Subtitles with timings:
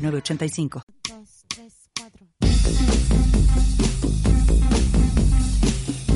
[0.00, 0.82] 985.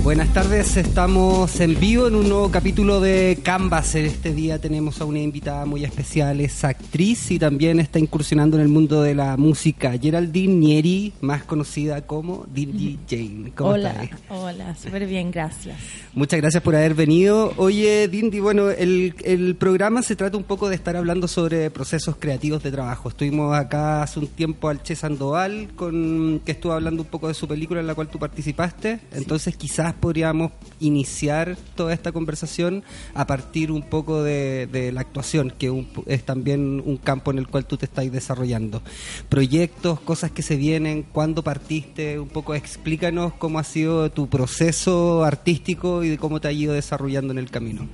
[0.05, 3.95] Buenas tardes, estamos en vivo en un nuevo capítulo de Canvas.
[3.95, 8.65] Este día tenemos a una invitada muy especial, es actriz y también está incursionando en
[8.65, 9.95] el mundo de la música.
[9.99, 13.53] Geraldine Nieri, más conocida como Dindy Jane.
[13.57, 13.95] ¿Cómo hola,
[14.29, 15.79] hola, súper bien, gracias.
[16.13, 17.55] Muchas gracias por haber venido.
[17.57, 22.17] Oye, Dindy, bueno, el, el programa se trata un poco de estar hablando sobre procesos
[22.17, 23.09] creativos de trabajo.
[23.09, 27.33] Estuvimos acá hace un tiempo al Che Sandoval, con, que estuvo hablando un poco de
[27.33, 29.01] su película en la cual tú participaste.
[29.11, 35.85] Entonces, quizás podríamos iniciar toda esta conversación a partir un poco de, la actuación, que
[36.07, 38.83] es también un campo en el cual tú te estás desarrollando.
[39.29, 45.25] Proyectos, cosas que se vienen, cuándo partiste, un poco explícanos cómo ha sido tu proceso
[45.25, 47.89] artístico y de cómo te ha ido desarrollando en el camino.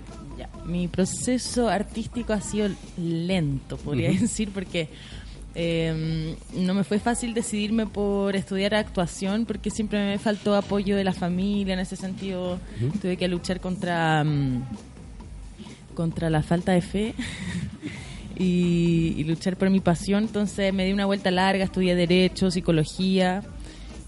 [0.67, 4.89] mi proceso artístico ha sido lento, podría decir, porque
[5.55, 11.05] eh, no me fue fácil decidirme por estudiar actuación porque siempre me faltó apoyo de
[11.05, 12.59] la familia en ese sentido.
[13.03, 14.63] Tuve que luchar contra, mm,
[15.95, 17.15] contra la falta de fe
[18.39, 20.25] y, luchar por mi pasión.
[20.25, 23.43] Entonces me di una vuelta larga, estudié Derecho, Psicología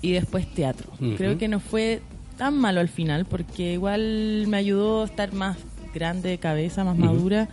[0.01, 0.91] y después Teatro.
[1.17, 2.03] Creo que no fue
[2.37, 5.59] tan malo al final porque igual me ayudó a estar más
[5.93, 7.49] grande de cabeza, más madura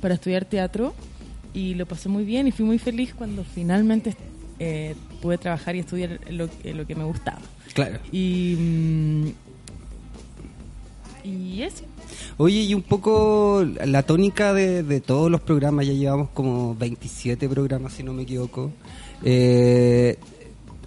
[0.00, 0.94] para estudiar teatro
[1.54, 4.16] y lo pasé muy bien y fui muy feliz cuando finalmente
[4.58, 7.40] eh, pude trabajar y estudiar lo, lo que me gustaba.
[7.74, 7.98] Claro.
[8.10, 9.26] Y, mm,
[11.24, 11.84] y eso.
[12.36, 17.48] Oye, y un poco la tónica de, de, todos los programas, ya llevamos como 27
[17.48, 18.72] programas, si no me equivoco.
[19.24, 20.18] Eh,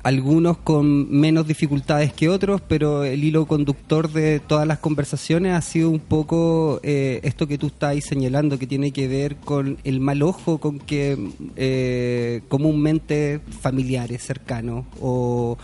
[0.05, 5.61] algunos con menos dificultades que otros, pero el hilo conductor de todas las conversaciones ha
[5.63, 9.99] sido un poco eh, esto que tú estás señalando, que tiene que ver con el
[9.99, 11.17] mal ojo con que
[11.55, 15.57] eh, comúnmente familiares cercanos o,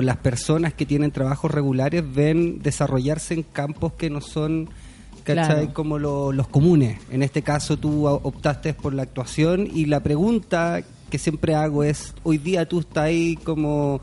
[0.00, 4.70] las personas que tienen trabajos regulares ven desarrollarse en campos que no son...
[5.72, 6.98] Como los comunes.
[7.10, 10.82] En este caso tú optaste por la actuación y la pregunta
[11.14, 14.00] que siempre hago es, hoy día tú estás ahí como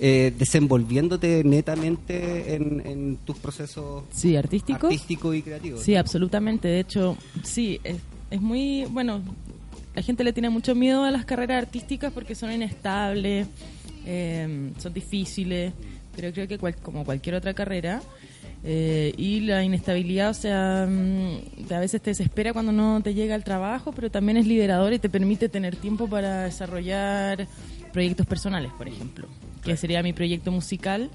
[0.00, 5.80] eh, desenvolviéndote netamente en, tus procesos sí, artístico artístico y creativos.
[5.80, 6.66] Sí, absolutamente.
[6.66, 7.98] De hecho, sí, es,
[8.32, 9.22] es muy, bueno,
[9.94, 13.46] la gente le tiene mucho miedo a las carreras artísticas porque son inestables,
[14.04, 15.72] eh, son difíciles,
[16.16, 18.02] pero creo que como cualquier otra carrera,
[18.62, 23.34] eh, y la inestabilidad, o sea, mm, a veces te desespera cuando no te llega
[23.34, 27.46] el trabajo, pero también es liberador y te permite tener tiempo para desarrollar
[27.92, 29.28] proyectos personales, por ejemplo,
[29.64, 31.10] que sería mi proyecto musical,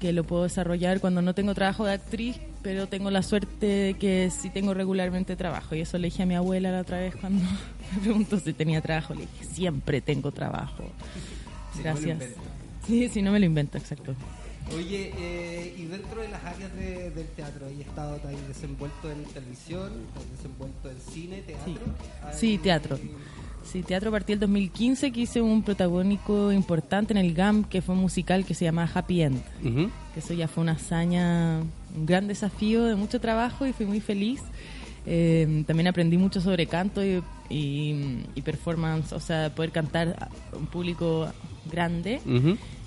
[0.00, 3.94] que lo puedo desarrollar cuando no tengo trabajo de actriz, pero tengo la suerte de
[3.94, 5.74] que sí tengo regularmente trabajo.
[5.74, 7.44] Y eso le dije a mi abuela la otra vez cuando
[7.94, 9.14] me preguntó si tenía trabajo.
[9.14, 10.84] Le dije, siempre tengo trabajo.
[11.80, 12.18] Gracias.
[12.86, 14.16] sí, si no me lo invento, exacto.
[14.76, 19.92] Oye, eh, y dentro de las áreas del teatro, ¿hay estado ahí desenvuelto en televisión,
[20.36, 21.72] desenvuelto en cine, teatro?
[22.32, 22.98] Sí, teatro.
[23.64, 27.94] Sí, teatro partí el 2015 que hice un protagónico importante en el GAM, que fue
[27.94, 29.42] un musical que se llama Happy End.
[30.14, 34.00] Que eso ya fue una hazaña, un gran desafío de mucho trabajo y fui muy
[34.00, 34.40] feliz.
[35.06, 40.16] Eh, también aprendí mucho sobre canto y, y, performance, o sea, poder cantar
[40.52, 41.28] a un público
[41.70, 42.20] grande.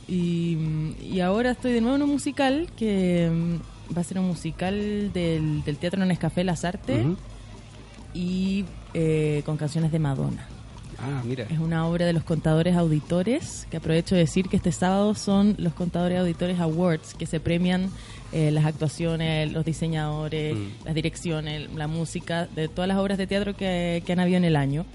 [0.07, 5.11] Y, ahora estoy de nuevo en un musical que mm, va a ser un musical
[5.13, 7.05] del, del Teatro Nescafé Las Artes
[8.13, 10.47] y eh, con canciones de Madonna.
[10.99, 11.45] Ah, mira.
[11.49, 15.55] Es una obra de los contadores auditores, que aprovecho de decir que este sábado son
[15.57, 17.89] los contadores auditores awards, que se premian
[18.31, 20.85] eh, las actuaciones, los diseñadores, mm.
[20.85, 24.45] las direcciones, la música de todas las obras de teatro que, que han habido en
[24.45, 24.85] el año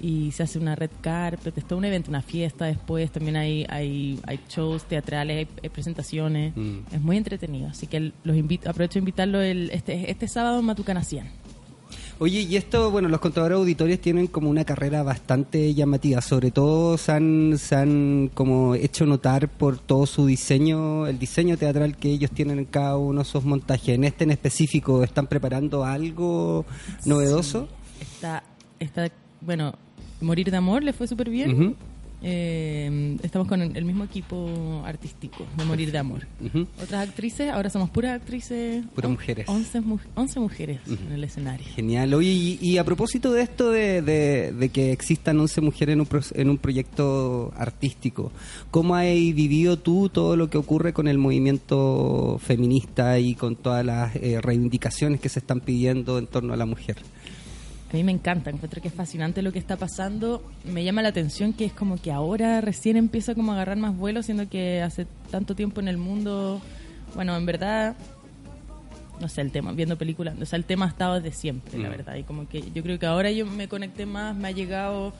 [0.00, 3.66] y se hace una red carpet, es todo un evento, una fiesta después, también hay,
[3.68, 6.78] hay, hay shows teatrales, hay, presentaciones, mm.
[6.92, 10.64] es muy entretenido, así que los invito, aprovecho de invitarlo el, este, este sábado en
[10.66, 11.02] Matucana
[12.20, 16.96] Oye, y esto, bueno, los contadores auditorios tienen como una carrera bastante llamativa, sobre todo
[16.96, 22.10] se han, se han como hecho notar por todo su diseño, el diseño teatral que
[22.10, 23.88] ellos tienen en cada uno de sus montajes.
[23.88, 26.64] En este en específico, ¿están preparando algo
[27.04, 27.68] novedoso?
[28.00, 28.44] Está,
[28.78, 29.10] está,
[29.44, 29.74] bueno,
[30.20, 31.76] Morir de Amor le fue súper bien.
[32.26, 36.26] eh, estamos con el mismo equipo artístico de Morir de Amor.
[36.82, 38.82] Otras actrices, ahora somos puras actrices.
[38.94, 39.46] Puras mujeres.
[39.46, 41.66] 11, mu- 11 mujeres en el escenario.
[41.74, 42.14] Genial.
[42.14, 46.00] Oye, y, y a propósito de esto de, de- de que existan 11 mujeres en
[46.00, 48.32] un, pro- en un proyecto artístico,
[48.70, 53.84] ¿cómo has vivido tú todo lo que ocurre con el movimiento feminista y con todas
[53.84, 56.96] las eh, reivindicaciones que se están pidiendo en torno a la mujer?
[57.94, 60.42] A mí me encanta, encuentro que es fascinante lo que está pasando.
[60.64, 63.96] Me llama la atención que es como que ahora recién empieza como a agarrar más
[63.96, 66.60] vuelo, siendo que hace tanto tiempo en el mundo,
[67.14, 67.94] bueno, en verdad,
[69.20, 71.86] no sé, el tema, viendo películas, o sea, el tema ha estado desde siempre, la
[71.86, 71.92] Mm.
[71.92, 72.16] verdad.
[72.16, 75.12] Y como que yo creo que ahora yo me conecté más, me ha llegado,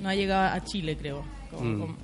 [0.00, 1.22] no ha llegado a Chile, creo.
[1.50, 1.80] Como, Mm.
[1.80, 1.96] como-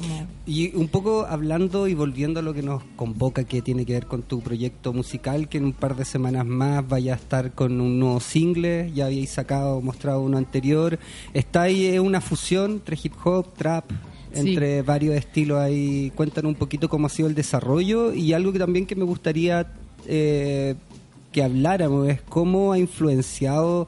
[0.00, 3.92] como- Y un poco hablando y volviendo a lo que nos convoca, que tiene que
[3.92, 7.52] ver con tu proyecto musical, que en un par de semanas más vaya a estar
[7.52, 10.98] con un nuevo single, ya habíais sacado, mostrado uno anterior.
[11.34, 13.84] Está ahí una fusión entre hip hop, trap,
[14.32, 14.40] Sí.
[14.50, 16.12] entre varios estilos ahí.
[16.14, 19.72] Cuéntanos un poquito cómo ha sido el desarrollo y algo que también que me gustaría
[20.06, 20.76] eh,
[21.32, 23.86] que habláramos es cómo ha influenciado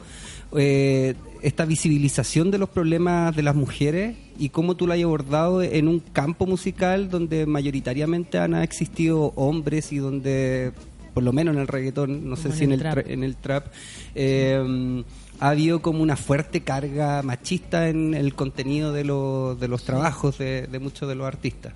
[0.57, 5.63] eh, esta visibilización de los problemas de las mujeres y cómo tú lo has abordado
[5.63, 10.73] en un campo musical donde mayoritariamente han existido hombres y donde,
[11.15, 12.97] por lo menos en el reggaetón, no sé Como si en el el, trap.
[12.99, 13.67] tra- en el trap,
[14.15, 15.03] eh,
[15.41, 20.39] ha habido como una fuerte carga machista en el contenido de, los de los trabajos
[20.39, 21.73] de, de muchos de los artistas.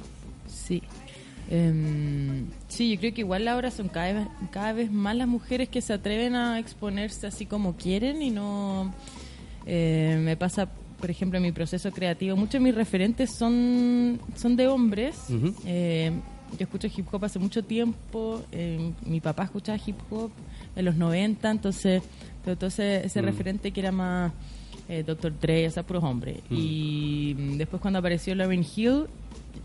[0.49, 0.83] Sí.
[1.51, 5.69] Em, sí, yo creo que igual ahora son cada vez, cada vez más las mujeres
[5.69, 8.93] que se atreven a exponerse así como quieren y no...
[9.67, 10.69] eh, me pasa,
[11.01, 15.17] por ejemplo, en mi proceso creativo, muchos de mis referentes son, son de hombres.
[15.65, 16.13] Eh,
[16.53, 20.31] yo escucho hip hop hace mucho tiempo, eh, mi papá escuchaba hip hop
[20.77, 22.03] en los 90, entonces
[22.45, 23.25] todo ese, Mm.
[23.25, 24.33] referente que era más
[24.89, 25.33] eh, Dr.
[25.41, 26.39] Dre, o sea, puros hombres.
[26.49, 26.55] Mm.
[26.57, 29.07] Y mm, después cuando apareció Lauryn Hill,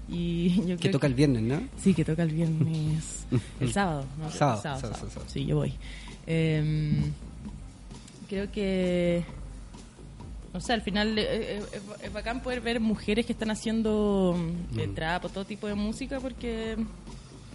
[0.10, 1.62] y yo Que creo toca el viernes, ¿no?
[1.78, 3.28] Sí, que toca el viernes.
[3.60, 4.32] el sábado, ¿no?
[4.32, 5.24] Sábado, El sábado, sábado.
[5.28, 5.74] Sí, yo voy.
[6.26, 7.12] Em,
[8.28, 9.24] creo que.
[10.54, 14.36] O sea, al final eh, eh, es, es bacán poder ver mujeres que están haciendo
[14.38, 14.94] mm, eh, Mm.
[14.96, 16.76] trap o todo tipo de música porque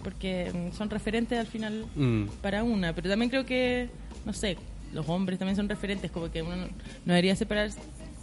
[0.03, 2.25] porque mm, son referentes al final Mm.
[2.41, 2.93] para una.
[2.93, 3.89] Pero también creo que,
[4.25, 4.57] no sé,
[4.93, 7.69] los hombres también son referentes, como que uno no, no debería separar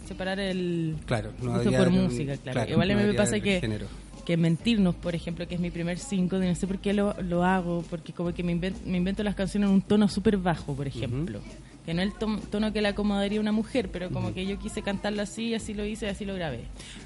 [0.07, 2.53] separar el Claro, no gusto por música, claro.
[2.53, 3.87] claro, Igual a no mí me pasa que género.
[4.25, 7.15] Que Mentirnos, por ejemplo, que es mi primer single, y no sé por qué lo,
[7.21, 10.37] lo hago, porque como que me invento, me invento las canciones en un tono súper
[10.37, 11.39] bajo, por ejemplo.
[11.85, 14.57] Que no es el tono que le acomodaría a una mujer, pero como que yo
[14.57, 16.61] quise cantarlo así, así lo hice, y así lo grabé.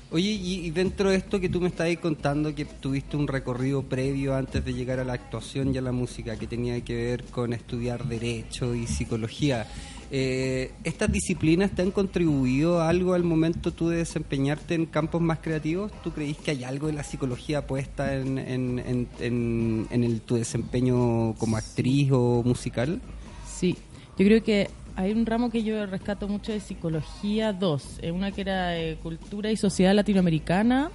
[0.09, 3.27] Oye, y, y dentro de esto que tú me estás ahí contando, que tuviste un
[3.27, 6.95] recorrido previo antes de llegar a la actuación y a la música, que tenía que
[6.95, 9.67] ver con estudiar derecho y psicología,
[10.11, 15.21] eh, ¿estas disciplinas te han contribuido a algo al momento tú de desempeñarte en campos
[15.21, 15.91] más creativos?
[16.03, 20.21] ¿Tú creís que hay algo de la psicología puesta en, en, en, en- en el,
[20.21, 22.99] tu desempeño como actriz o musical?
[23.47, 23.75] Sí,
[24.17, 27.99] yo creo que hay un ramo que yo rescato mucho de psicología, dos.
[28.01, 30.91] Eh, Una que era eh, cultura y sociedad latinoamericana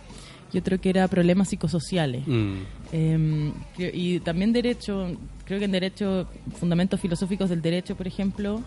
[0.53, 2.27] y otro que era problemas psicosociales.
[2.27, 2.53] Mm.
[2.93, 6.29] Eh, creo- y también derecho, creo que en derecho,
[6.59, 8.63] fundamentos filosóficos del derecho, por ejemplo,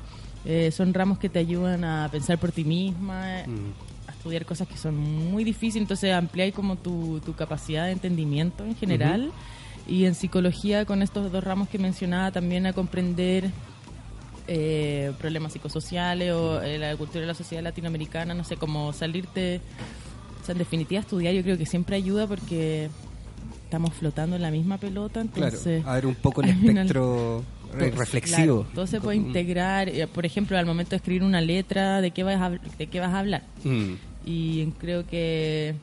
[0.49, 4.07] eh, son ramos que te ayudan a pensar por ti misma, Mm.
[4.07, 8.63] a estudiar cosas que son muy difíciles, entonces ampliáis como tu, tu capacidad de entendimiento
[8.63, 9.31] en general.
[9.88, 13.51] Y en psicología, con estos dos ramos que mencionaba, también a comprender
[14.48, 19.60] eh, problemas psicosociales o eh, la cultura de la sociedad latinoamericana, no sé, como salirte,
[20.41, 22.89] o sea, en definitiva estudiar yo creo que siempre ayuda porque
[23.65, 25.86] estamos flotando en la misma pelota, Claro, entonces...
[25.86, 28.62] a ver un poco el espectro todo- reflexivo.
[28.63, 32.12] claro, todo se puede integrar, eh, por ejemplo, al momento de escribir una letra, ¿de
[32.12, 33.43] qué vas a, de qué vas a hablar?
[33.63, 33.93] Mm.
[34.25, 35.75] Y creo que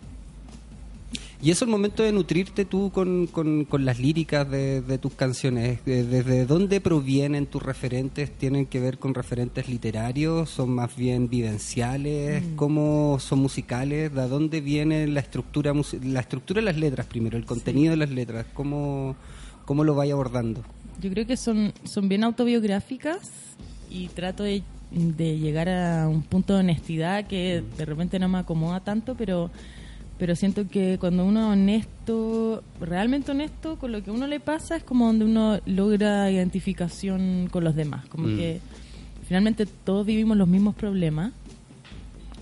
[1.42, 5.12] Y eso el momento de nutrirte tú con, con- con las líricas de, de tus
[5.12, 5.78] canciones.
[5.84, 8.30] ¿Desde dónde provienen tus referentes?
[8.30, 10.48] ¿Tienen que ver con referentes literarios?
[10.48, 12.42] ¿Son más bien vivenciales?
[12.44, 12.56] Mm.
[12.56, 14.14] ¿Cómo son musicales?
[14.14, 18.10] ¿De dónde viene la estructura la estructura de las letras primero, el contenido de las
[18.10, 18.46] letras?
[18.54, 19.14] ¿Cómo,
[19.66, 20.62] cómo lo vaya abordando?
[21.00, 23.18] Yo creo que son, son bien autobiográficas
[23.90, 28.38] y trato de, de llegar a un punto de honestidad que de repente no me
[28.38, 29.50] acomoda tanto, pero,
[30.18, 34.76] pero siento que cuando uno es honesto, realmente honesto con lo que uno le pasa,
[34.76, 38.06] es como donde uno logra identificación con los demás.
[38.06, 38.36] Como Mm.
[38.36, 38.60] que
[39.26, 41.32] finalmente todos vivimos los mismos problemas,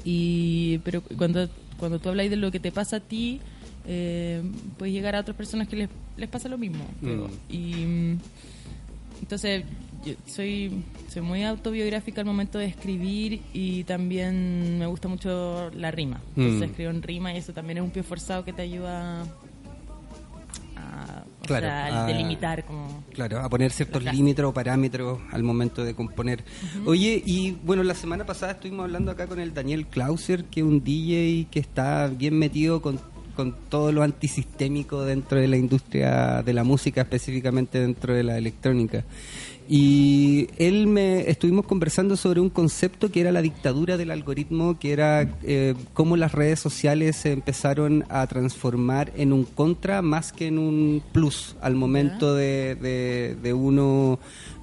[0.05, 3.41] y pero cuando, cuando tú hablas de lo que te pasa a ti,
[3.87, 4.43] eh,
[4.79, 6.85] puedes llegar a otras personas que les, les pasa lo mismo.
[7.01, 7.29] creo.
[7.29, 7.53] Mm.
[7.55, 8.19] Y,
[9.23, 9.65] Entonces,
[10.05, 15.91] yo soy, soy muy autobiográfica al momento de escribir y también me gusta mucho la
[15.93, 16.21] rima.
[16.37, 16.71] Entonces Mm.
[16.73, 19.23] escribo en rima y eso también es un pie forzado que te ayuda
[20.77, 23.05] a, o Claro, sea, a- delimitar como...
[23.13, 26.43] Claro, a poner ciertos límites o parámetros al momento de componer.
[26.87, 30.67] Oye, y bueno, la semana pasada estuvimos hablando acá con el Daniel Clauser, que es
[30.67, 32.99] un DJ que está bien metido con,
[33.33, 38.39] con todo lo antisistémico dentro de la industria de la música, específicamente dentro de la
[38.39, 39.05] electrónica.
[39.69, 44.93] Y él me estuvimos conversando sobre un concepto que era la dictadura del algoritmo, que
[44.93, 50.49] era eh, cómo las redes sociales se empezaron a transformar en un contra más que
[50.49, 54.19] en un plus al momento de, de- de uno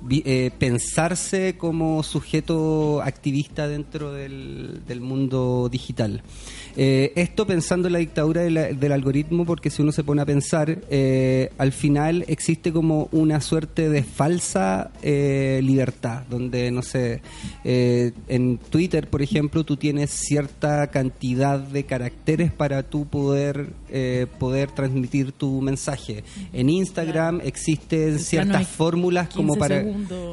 [0.10, 6.22] eh, pensarse como sujeto activista dentro del, del mundo digital.
[6.78, 10.22] Eh, esto pensando en la dictadura de la- del algoritmo, porque si uno se pone
[10.22, 16.82] a pensar, eh, al final existe como una suerte de falsa eh, libertad, donde, no
[16.82, 17.22] sé,
[17.64, 24.28] eh, en Twitter, por ejemplo, tú tienes cierta cantidad de caracteres para tú poder, eh,
[24.40, 26.24] poder transmitir tu mensaje.
[26.54, 29.82] En Instagram existen ciertas fórmulas como 15 para...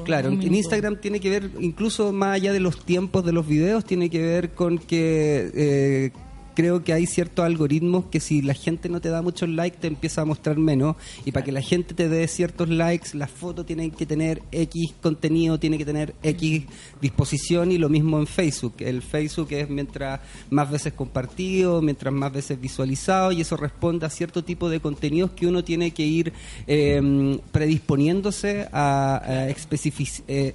[0.04, 0.54] claro, en.
[0.54, 4.22] Instagram tiene que ver, incluso más allá de los tiempos de los videos, tiene que
[4.22, 6.12] ver con que eh,
[6.56, 9.86] creo que hay ciertos algoritmos que si la gente no te da muchos likes te
[9.86, 10.96] empieza a mostrar menos
[11.26, 14.94] y para que la gente te dé ciertos likes, las fotos tienen que tener X
[15.02, 16.64] contenido, tiene que tener X
[17.00, 18.76] disposición y lo mismo en Facebook.
[18.78, 24.10] El Facebook es mientras más veces compartido, mientras más veces visualizado y eso responde a
[24.10, 26.32] cierto tipo de contenidos que uno tiene que ir
[26.66, 30.54] eh, predisponiéndose a, a eh,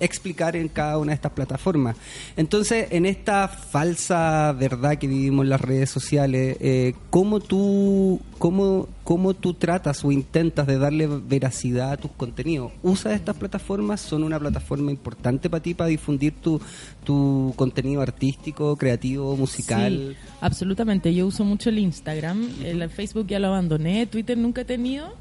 [0.00, 1.96] explicar en cada una de estas plataformas.
[2.36, 8.88] Entonces, en esta falsa verdad que vivimos en las redes sociales, eh, ¿cómo, tú, cómo,
[9.04, 12.72] ¿cómo tú tratas o intentas de darle veracidad a tus contenidos?
[12.82, 14.00] ¿Usas estas plataformas?
[14.00, 16.60] ¿Son una plataforma importante para ti para difundir tu,
[17.04, 20.16] tu contenido artístico, creativo, musical?
[20.18, 21.14] Sí, absolutamente.
[21.14, 22.48] Yo uso mucho el Instagram.
[22.64, 24.06] El Facebook ya lo abandoné.
[24.06, 25.14] Twitter nunca he tenido.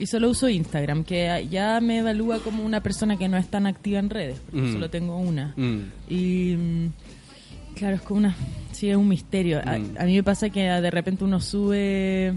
[0.00, 3.66] Y solo uso Instagram, que ya me evalúa como una persona que no es tan
[3.66, 4.40] activa en redes.
[4.50, 4.72] Porque Mm.
[4.72, 5.52] solo tengo una.
[5.56, 5.78] Mm.
[6.08, 6.86] Y mm,
[7.76, 8.34] claro, es como una.
[8.72, 9.60] Sí, es un misterio.
[9.64, 9.96] A, Mm.
[9.98, 12.32] a mí me pasa que de repente uno sube.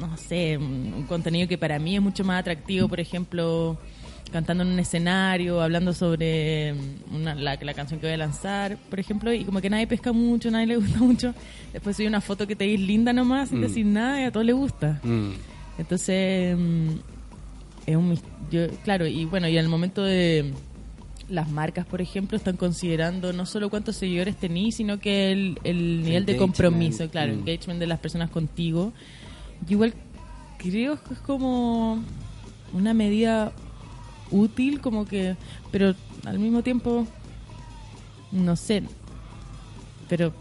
[0.00, 3.76] No sé, un, un contenido que para mí es mucho más atractivo, por ejemplo,
[4.32, 6.74] cantando en un escenario, hablando sobre
[7.12, 10.12] una- la, la canción que voy a lanzar, por ejemplo, y como que nadie pesca
[10.12, 11.34] mucho, nadie le gusta mucho.
[11.72, 14.46] Después soy una foto que te dis linda nomás, sin decir nada, y a todos
[14.46, 15.00] les gusta.
[15.80, 16.90] Entonces, mm,
[17.86, 18.18] es un
[18.50, 20.52] yo, claro, y bueno, y en el momento de
[21.28, 26.02] las marcas, por ejemplo, están considerando no solo cuántos seguidores tenís, sino que el, el
[26.02, 27.38] nivel de compromiso, claro, Mm.
[27.40, 28.92] engagement de las personas contigo.
[29.66, 29.94] Yo igual
[30.58, 32.02] creo que es como
[32.72, 33.52] una medida
[34.30, 35.36] útil, como que,
[35.70, 35.94] pero
[36.24, 37.06] al mismo tiempo,
[38.32, 38.82] no sé,
[40.08, 40.32] pero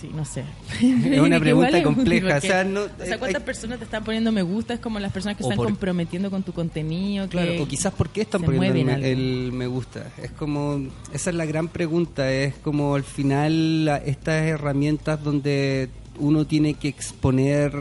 [0.00, 0.44] sí, no sé.
[0.80, 3.84] Es una pregunta es compleja, o sea, no- o sea, eh, ¿cuántas hay- personas te
[3.84, 4.74] están poniendo me gusta?
[4.74, 7.24] Es como las personas que O están por- comprometiendo con tu contenido.
[7.26, 10.10] Que Claro, o quizás por qué están poniendo el, me- el gusta.
[10.22, 10.80] Es como,
[11.12, 15.88] esa es la gran pregunta, es como al final estas herramientas donde
[16.18, 17.72] uno tiene que exponer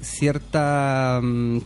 [0.00, 1.58] cierta mm,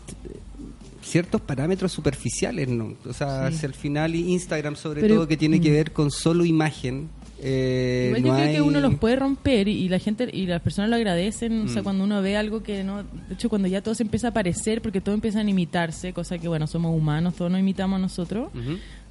[1.03, 2.95] ciertos parámetros superficiales, ¿no?
[3.09, 3.59] O sea, Sí.
[3.59, 5.73] si al final Instagram sobre Pero- todo que tiene que mm.
[5.73, 7.09] ver con solo imagen,
[7.43, 10.29] eh, Igual no yo creo hay- que uno los puede romper y, y la gente
[10.33, 11.85] y las personas lo agradecen, o sea, Mm.
[11.85, 14.81] cuando uno ve algo que no, de hecho cuando ya todo se empieza a parecer,
[14.83, 18.51] porque todos empiezan a imitarse, cosa que bueno, somos humanos, todos nos imitamos a nosotros,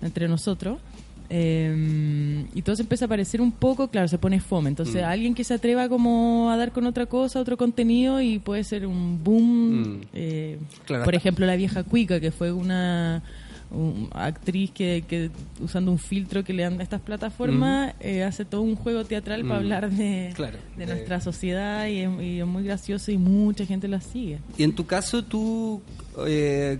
[0.01, 0.79] entre nosotros.
[1.27, 4.69] eh, y todo se empieza a parecer un poco, claro, se pone fome.
[4.69, 5.05] Entonces, Mm.
[5.05, 8.85] alguien que se atreva como a dar con otra cosa, otro contenido, y puede ser
[8.85, 9.81] un boom.
[9.81, 10.01] Mm.
[10.13, 13.23] eh, Claro, por ejemplo, la vieja Cuica, que fue una
[13.71, 15.29] un- actriz que, que
[15.61, 19.41] usando un filtro que le dan a estas plataformas eh, hace todo un juego teatral
[19.43, 19.63] para Mm.
[19.63, 23.65] hablar de, Claro, de de- nuestra sociedad y es, y es muy gracioso y mucha
[23.65, 24.39] gente la sigue.
[24.57, 25.81] Y en tu caso, tú
[26.27, 26.77] eh,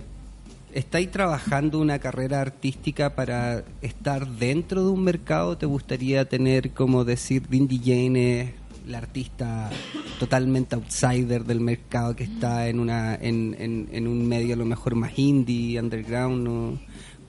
[0.72, 5.56] estáis trabajando una carrera artística para estar dentro de un mercado.
[5.56, 8.54] ¿Te gustaría tener, como decir, Dindy Jane
[8.86, 9.70] la artista
[10.18, 14.94] totalmente outsider del mercado que está en una en, en, un medio a lo mejor
[14.94, 16.44] más indie, underground?
[16.44, 16.78] ¿no?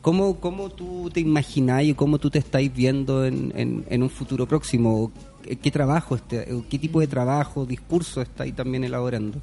[0.01, 4.09] ¿Cómo, ¿Cómo tú te imaginás y cómo tú te estáis viendo en, en, en un
[4.09, 5.11] futuro próximo?
[5.43, 9.41] ¿Qué, qué trabajo, este, qué tipo de trabajo, discurso estáis también elaborando?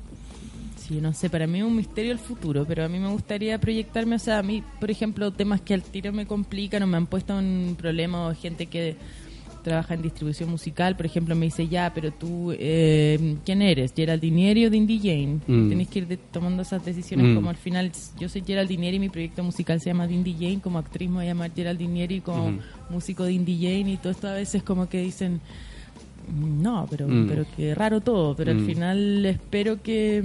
[0.86, 3.58] Sí, no sé, para mí es un misterio el futuro, pero a mí me gustaría
[3.58, 6.98] proyectarme, o sea, a mí, por ejemplo, temas que al tiro me complican o me
[6.98, 8.96] han puesto en problemas o gente que
[9.64, 13.92] trabaja en distribución musical, por ejemplo, me dice, ya, pero tú, eh, ¿quién eres?
[13.96, 15.40] ¿Geraldinieri o Dindy Jane?
[15.48, 15.68] Mm.
[15.70, 17.34] Tenés que ir de- tomando esas decisiones Mm.
[17.34, 17.90] como al final,
[18.20, 21.24] yo soy Geraldinieri y mi proyecto musical se llama Dindy Jane, como actriz me voy
[21.24, 22.58] a llamar Geraldinieri, como Ujú.
[22.90, 25.40] músico Dindy Jane y todo esto a veces como que dicen,
[26.28, 27.26] "Mm, no, pero, Mm.
[27.28, 28.58] pero qué raro todo, pero Mm.
[28.58, 30.22] al final espero que...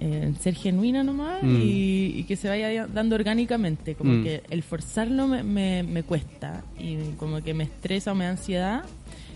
[0.00, 1.60] mm, eh, ser genuina nomás Mm.
[1.62, 3.94] y, y que se vaya dando orgánicamente.
[3.94, 4.22] Como Mm.
[4.24, 8.30] que el forzarlo me, me, me cuesta y como que me estresa o me da
[8.30, 8.84] ansiedad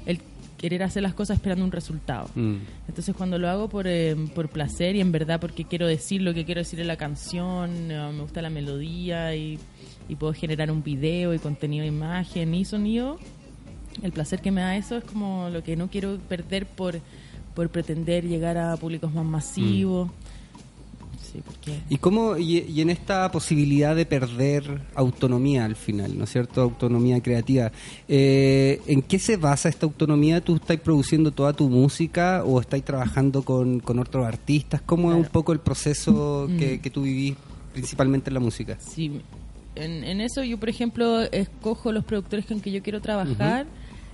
[0.07, 0.21] el
[0.57, 2.29] querer hacer las cosas esperando un resultado.
[2.35, 2.57] Mm.
[2.88, 6.35] Entonces cuando lo hago por, eh, por placer y en verdad porque quiero decir lo
[6.35, 9.59] que quiero decir en la canción, eh, me gusta la melodía y,
[10.09, 13.19] y puedo generar un video y contenido de imagen y sonido,
[14.02, 17.00] el placer que me da eso es como lo que no quiero perder por,
[17.55, 20.11] por pretender llegar a públicos más masivos.
[21.30, 21.78] Sí, porque...
[21.88, 26.60] ¿Y cómo y, y en esta posibilidad de perder autonomía al final, ¿no es cierto?
[26.62, 27.70] Autonomía creativa.
[28.08, 30.40] eh, ¿En qué se basa esta autonomía?
[30.40, 34.82] ¿Tú estás produciendo toda tu música o estás trabajando con, con otros artistas?
[34.84, 36.80] ¿Cómo es un poco el proceso que, Mm.
[36.80, 37.34] que tú vivís
[37.72, 38.76] principalmente en la música?
[38.80, 39.20] Sí,
[39.76, 43.66] en, en eso yo, por ejemplo, escojo los productores con que yo quiero trabajar.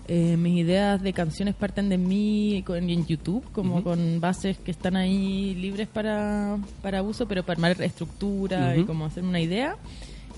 [0.09, 4.71] Eh, mis ideas de canciones parten de mí con, en YouTube, como con bases que
[4.71, 9.77] están ahí libres para, para uso, pero para armar estructura y como hacer una idea.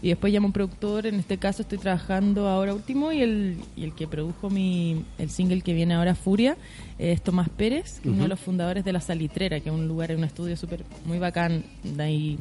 [0.01, 3.59] Y después llamo a un productor, en este caso estoy trabajando ahora último y el,
[3.77, 6.57] y el que produjo mi, el single que viene ahora, Furia,
[6.99, 10.15] es Tomás Pérez, que uno de los fundadores de La Salitrera, que es un lugar,
[10.15, 12.39] un estudio súper muy bacán, de ahí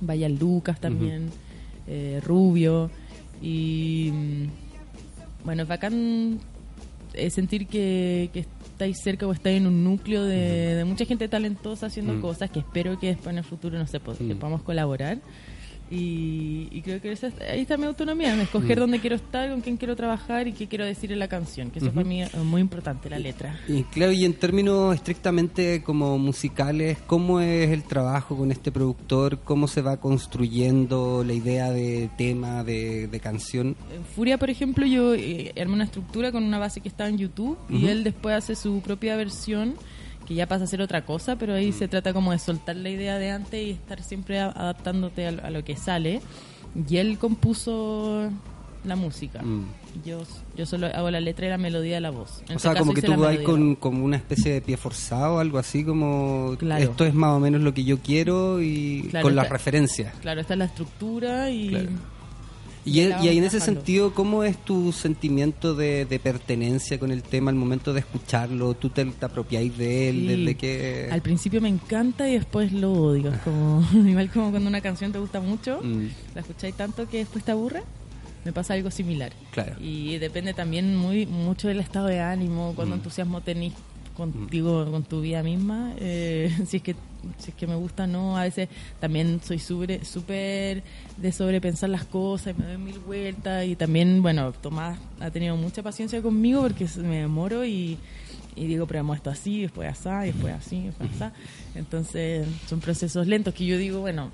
[0.00, 1.30] Vaya Lucas también,
[1.86, 2.90] eh, Rubio.
[3.42, 4.12] Y
[5.44, 6.38] bueno, es bacán
[7.14, 11.28] eh, sentir que, que estáis cerca o estáis en un núcleo de, de mucha gente
[11.28, 12.20] talentosa haciendo Mm.
[12.20, 14.38] cosas que espero que después en el futuro, no sé, que Mm.
[14.38, 15.18] podamos colaborar.
[15.90, 18.80] Y, y creo que esa es- ahí está mi autonomía, en escoger Mm.
[18.80, 21.78] dónde quiero estar, con quién quiero trabajar y qué quiero decir en la canción, que
[21.78, 21.94] eso Ujú.
[21.96, 23.58] para mí es muy importante, la letra.
[23.68, 29.38] Y claro, y en términos estrictamente como musicales, ¿cómo es el trabajo con este productor?
[29.44, 33.76] ¿Cómo se va construyendo la idea de tema, de, de canción?
[33.94, 37.18] En Furia, por ejemplo, yo eh, armé una estructura con una base que estaba en
[37.18, 37.88] YouTube y Ujú.
[37.88, 39.74] él después hace su propia versión
[40.28, 42.90] que ya pasa a ser otra cosa, pero ahí se trata como de soltar la
[42.90, 46.20] idea de antes y estar siempre adaptándote a, lo- a lo que sale.
[46.88, 48.30] Y él compuso
[48.84, 49.42] la música.
[49.42, 49.64] Mm.
[50.04, 50.20] Yo,
[50.54, 52.42] yo solo hago la letra y la melodía de la voz.
[52.46, 55.38] En O este sea, como que tú vas con como una especie de pie forzado,
[55.40, 56.84] algo así como Claro.
[56.84, 60.14] esto es más o menos lo que yo quiero y Claro, con las referencias.
[60.20, 61.68] Claro, esta es la estructura y...
[61.70, 61.88] Claro.
[62.88, 67.22] Y, Ya y en ese sentido, ¿cómo es tu sentimiento de, de pertenencia con el
[67.22, 68.74] tema al momento de escucharlo?
[68.74, 70.16] ¿Tú te, te apropiáis de él?
[70.20, 70.26] Sí.
[70.26, 73.32] ¿Desde que Al principio me encanta y después lo odio.
[73.32, 77.18] Es como, igual como cuando una canción te gusta mucho, Mm, la escucháis tanto que
[77.18, 77.82] después te aburre.
[78.44, 79.32] Me pasa algo similar.
[79.50, 79.74] Claro.
[79.80, 82.98] Y depende también muy mucho del estado de ánimo, cuánto Mm.
[82.98, 83.72] entusiasmo tenés
[84.18, 85.94] contigo, con tu vida misma.
[85.98, 86.94] Eh, si es que
[87.38, 88.68] si es que me gusta no, a veces
[89.00, 90.82] también soy súper súper
[91.16, 95.82] de sobrepensar las cosas, me doy mil vueltas y también, bueno, Tomás ha tenido mucha
[95.82, 97.98] paciencia conmigo porque me demoro y,
[98.54, 101.34] y digo, pero vamos esto así, después así, después así, después así.
[101.74, 104.30] Entonces son procesos lentos que yo digo, bueno,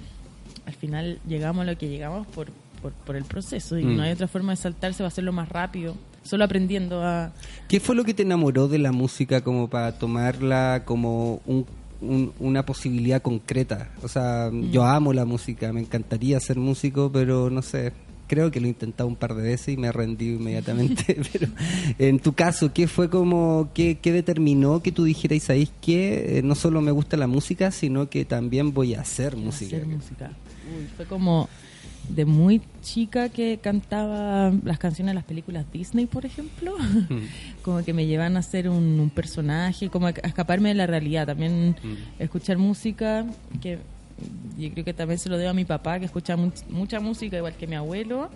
[0.66, 2.48] al final llegamos a lo que llegamos por,
[2.82, 3.96] por, por el proceso y Mm.
[3.96, 5.94] no hay otra forma de saltarse, va a hacerlo más rápido,
[6.24, 7.32] solo aprendiendo a...
[7.68, 11.66] ¿Qué fue lo que te enamoró de la música como para tomarla como un-
[12.00, 13.90] un- una posibilidad concreta?
[14.02, 14.70] O sea, Mm.
[14.72, 17.92] yo amo la música, me encantaría ser músico, pero no sé,
[18.26, 21.16] creo que lo he intentado un par de veces y me rendí inmediatamente.
[21.32, 21.48] pero
[21.98, 26.54] en tu caso, ¿qué fue como, qué, qué determinó que tú dijeras, ¿sabéis que no
[26.54, 29.76] solo me gusta la música, sino que también voy a hacer música?
[29.76, 30.30] hacer música.
[30.74, 31.48] Uy, fue como
[32.08, 36.74] de muy chica que cantaba las canciones de las películas Disney, por ejemplo.
[37.62, 41.26] como que me llevan a ser un, un personaje, como a, escaparme de la realidad.
[41.26, 42.22] También Mm.
[42.22, 43.24] escuchar música,
[43.60, 43.78] que
[44.58, 47.36] yo creo que también se lo debo a mi papá, que escucha much- mucha música,
[47.36, 48.28] igual que mi abuelo.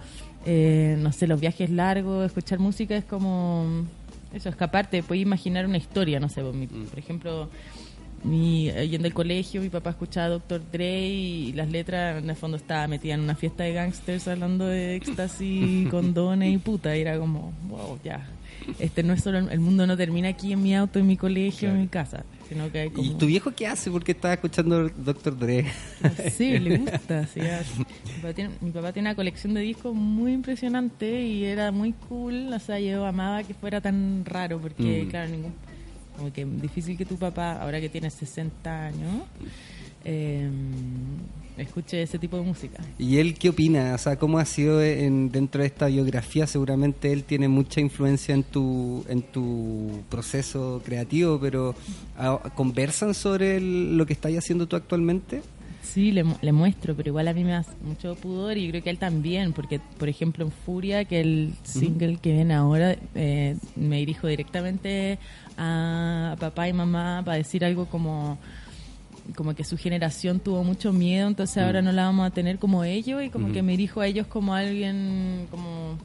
[0.46, 3.84] Eh, no sé, los viajes largos, escuchar música es como
[4.32, 7.48] eso, escaparte, puedes imaginar una historia, no sé, por, mi- por ejemplo,
[8.24, 10.62] mi, yendo al colegio, mi papá escuchaba Dr.
[10.72, 14.66] Dre y las letras en el fondo estaba metida en una fiesta de gangsters hablando
[14.66, 18.26] de éxtasis, condones y puta, y era como, wow, ya.
[18.80, 21.70] Este no es solo el mundo no termina aquí en mi auto, en mi colegio,
[21.70, 23.88] en mi casa, sino que hay como ¿Y tu viejo qué hace?
[23.90, 25.38] Porque estaba escuchando Dr.
[25.38, 25.64] Dre.
[26.36, 27.26] Sí, le gusta.
[27.32, 27.62] sí, ya.
[27.78, 27.84] mi,
[28.20, 32.52] papá tiene, mi papá tiene una colección de discos muy impresionante y era muy cool.
[32.52, 35.08] O sea, yo amaba que fuera tan raro porque, Mm.
[35.08, 35.52] claro, ningún.
[36.18, 39.22] Como que difícil que tu papá, ahora que tiene 60 años,
[40.04, 40.50] eh,
[41.56, 42.82] escuche ese tipo de música.
[42.98, 43.94] ¿Y él qué opina?
[43.94, 46.46] O sea, ¿cómo ha sido en, dentro de esta biografía?
[46.46, 51.74] Seguramente él tiene mucha influencia en tu, en tu proceso creativo, pero
[52.16, 55.42] ah, ¿conversan sobre lo que estás haciendo tú actualmente?
[55.82, 58.90] Sí, le, le, muestro, pero igual a mí me da mucho pudor y creo que
[58.90, 63.96] él también, porque por ejemplo en Furia, que el single que viene ahora, eh, me
[63.96, 65.18] dirijo directamente
[65.58, 68.38] a papá y mamá para decir algo como
[69.36, 72.84] como que su generación tuvo mucho miedo, entonces ahora no la vamos a tener como
[72.84, 75.98] ellos y como que me dirijo a ellos como alguien como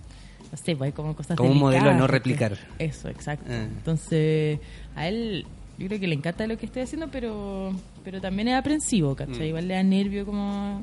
[0.52, 2.58] no sé, pues, como cosas como un modelo a no replicar.
[2.78, 3.46] Eso, exacto.
[3.50, 3.64] Ah.
[3.64, 4.60] Entonces,
[4.96, 5.48] a él
[5.80, 9.48] yo creo que le encanta lo que estoy haciendo, pero pero también es aprensivo, ¿cachai?
[9.48, 10.82] Igual le da nervio como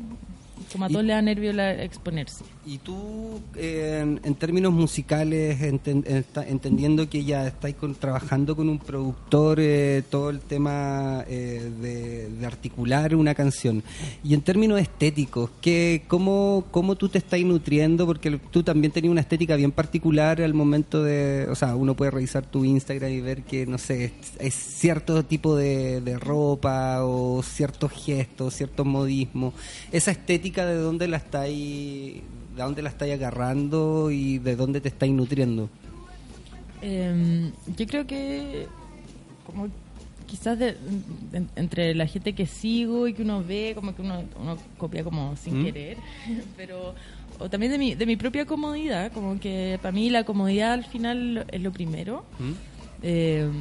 [0.73, 2.45] como a todos le da nervio la, exponerse.
[2.67, 10.03] Y tú, eh, en, términos musicales, entendiendo que ya estáis trabajando con un productor, eh,
[10.11, 13.83] todo el tema eh, de, articular una canción,
[14.23, 18.05] y en términos estéticos, ¿qué, cómo, ¿cómo tú te estás nutriendo?
[18.05, 22.11] Porque tú también tenías una estética bien particular al momento de, o sea, uno puede
[22.11, 27.43] revisar tu Instagram y ver que, no sé, es, cierto tipo de, de ropa o
[27.43, 29.55] ciertos gestos, ciertos modismos.
[29.93, 32.21] Esa estética de dónde la estáis,
[32.61, 35.71] de dónde la estáis agarrando y de dónde te estáis nutriendo.
[36.83, 38.67] Em, yo creo que
[39.47, 39.69] como
[40.27, 40.59] quizás
[41.57, 45.37] entre la gente que sigo y que uno ve, como que uno, uno copia como
[45.37, 45.65] sin ¿Mm?
[45.65, 45.97] querer,
[46.57, 46.95] pero
[47.39, 50.85] o también de mi, de mi propia comodidad, como que para mí la comodidad al
[50.85, 52.25] final es lo primero.
[52.39, 52.53] ¿Mm?
[53.03, 53.53] Em,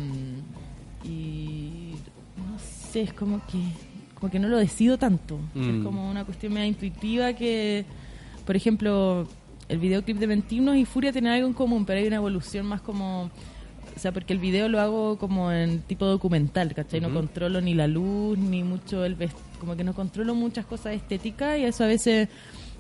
[1.05, 1.93] y
[2.35, 3.59] no sé, es como que
[4.19, 5.39] como que no lo decido tanto.
[5.55, 5.83] Es mm.
[5.83, 7.85] como una cuestión media intuitiva que,
[8.49, 9.27] por ejemplo,
[9.67, 12.81] el videoclip de Mentirnos y Furia tienen algo en común, pero hay una evolución más
[12.81, 13.29] como...
[13.95, 16.99] O sea, porque el video lo hago como en tipo documental, ¿cachai?
[16.99, 20.95] No controlo ni la luz, ni mucho el vest como que no controlo muchas cosas
[20.95, 22.27] estéticas y eso a veces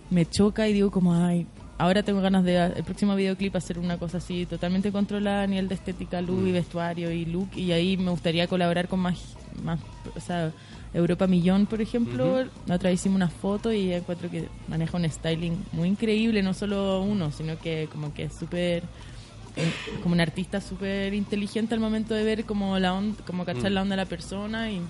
[0.09, 1.45] me choca y digo como, ay,
[1.77, 5.67] ahora tengo ganas de el próximo videoclip hacer una cosa así totalmente controlada a nivel
[5.67, 6.53] de estética, luz y mm.
[6.53, 9.79] vestuario y look y ahí me gustaría colaborar con más, más
[10.15, 10.51] o sea,
[10.93, 15.09] Europa Millón, por ejemplo, la otra vez hicimos una foto y encuentro que maneja un
[15.09, 18.83] styling muy increíble, no solo uno, sino que como que es súper
[19.55, 19.71] eh,
[20.01, 23.73] como un artista súper inteligente al momento de ver como la onda, como cachar mm.
[23.73, 24.81] la onda de la persona y,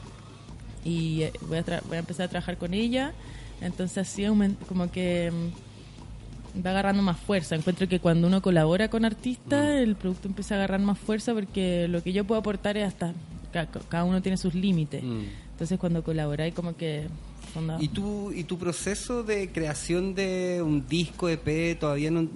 [0.85, 3.13] y eh, voy, a voy a empezar a trabajar con ella.
[3.61, 4.25] Entonces así
[4.67, 7.55] como que mm, va agarrando más fuerza.
[7.55, 9.83] Encuentro que cuando uno colabora con artistas mm.
[9.83, 13.13] el producto empieza a agarrar más fuerza porque lo que yo puedo aportar es hasta
[13.89, 15.03] cada uno tiene sus límites
[15.59, 17.07] entonces cuando colaboráis como que...
[17.81, 22.29] ¿Y tu, ¿Y tu proceso de creación de un disco EP todavía no...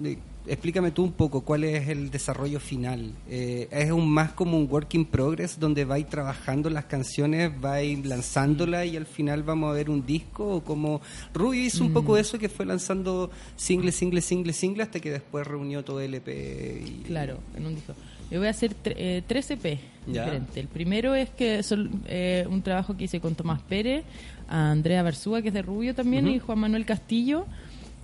[0.46, 3.12] explícame tú un poco cuál es el desarrollo final.
[3.30, 8.04] Eh, ¿Es un más como un work in progress donde vais trabajando las canciones, vais
[8.04, 10.56] lanzándolas y al final vamos a ver un disco?
[10.56, 11.00] ¿O como
[11.32, 12.18] Rubio hizo un poco mm.
[12.18, 16.28] eso que fue lanzando single, single, single, single hasta que después reunió todo el EP?
[16.28, 17.04] Y...
[17.04, 17.94] Claro, en un disco.
[18.30, 20.56] Yo voy a hacer eh, tres EP diferentes.
[20.56, 21.74] El primero es que es
[22.06, 24.04] eh, un trabajo que hice con Tomás Pérez,
[24.48, 27.46] a Andrea Barzúa, que es de Rubio también, y Juan Manuel Castillo.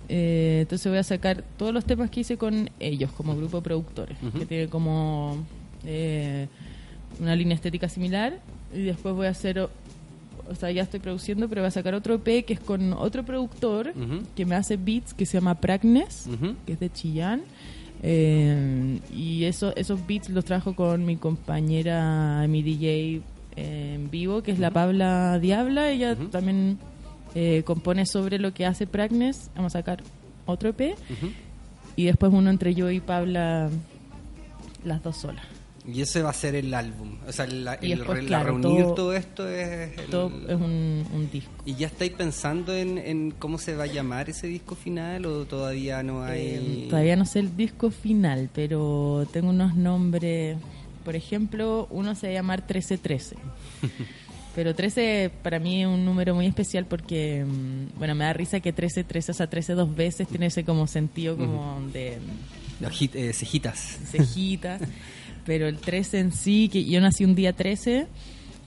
[0.09, 3.63] Eh, entonces voy a sacar todos los temas que hice con ellos como grupo de
[3.63, 5.37] productores, que tiene como
[5.85, 6.47] eh,
[7.19, 8.39] una línea estética similar.
[8.73, 9.69] Y después voy a hacer, o
[10.57, 13.93] sea, ya estoy produciendo, pero voy a sacar otro EP que es con otro productor
[14.35, 16.27] que me hace beats que se llama Pragnes,
[16.65, 17.41] que es de Chillán.
[18.03, 23.21] Eh, y eso, esos beats los trajo con mi compañera, mi DJ
[23.55, 25.89] en vivo, que es la Pabla Diabla.
[25.89, 26.79] Ella también
[27.35, 29.51] eh, compone sobre lo que hace Pragnes.
[29.55, 30.03] Vamos a sacar
[30.45, 30.95] otro EP.
[31.95, 33.69] Y después uno entre yo y Pabla,
[34.83, 35.45] las dos solas.
[35.87, 37.17] Y ese va a ser el álbum.
[37.27, 39.95] O sea, la, reunir todo, esto es.
[40.07, 41.51] todo es un, disco.
[41.65, 46.03] ¿Y ya estáis pensando en, cómo se va a llamar ese disco final o todavía
[46.03, 46.41] no hay.?
[46.41, 50.57] Eh, todavía no sé el disco final, pero tengo unos nombres.
[51.03, 53.35] Por ejemplo, uno se va a llamar 1313.
[54.53, 58.59] Pero 13 para mí es un número muy especial porque, mm, bueno, me da risa
[58.59, 62.17] que 13, 13, o sea, 13 dos veces tiene ese como sentido como de...
[62.81, 63.99] Eh, cejitas.
[64.05, 64.81] Cejitas.
[65.45, 68.07] pero el 13 en sí, que yo nací un día 13,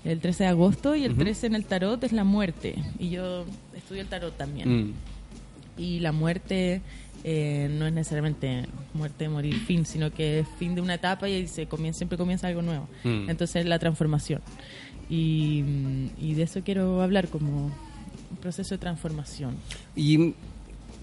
[0.05, 2.77] el 13 de agosto, y el 13 en el tarot es la muerte.
[2.98, 3.44] Y yo
[3.77, 4.88] estudio el tarot también.
[4.88, 4.92] Mm.
[5.77, 6.83] Y la muerte
[7.24, 11.48] eh, no es necesariamente muerte, morir, fin, sino que es fin de una etapa y
[11.48, 12.88] se comienza, siempre comienza algo nuevo.
[13.03, 13.31] Mm.
[13.31, 14.40] Entonces la transformación.
[15.09, 15.64] Y,
[16.20, 19.57] y de eso quiero hablar como un proceso de transformación.
[19.96, 20.35] Y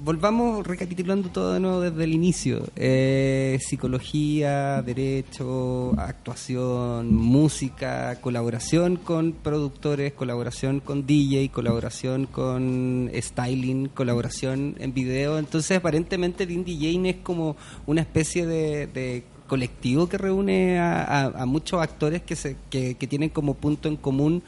[0.03, 2.63] volvamos recapitulando todo de nuevo desde el inicio.
[2.75, 14.75] Eh, psicología, derecho, actuación, música, colaboración con productores, colaboración con DJ, colaboración con styling, colaboración
[14.79, 15.37] en video.
[15.37, 22.21] Entonces, aparentemente, Indie Jane es como una especie de, colectivo que reúne a, muchos actores
[22.21, 24.43] que, se, que, que tienen como punto en común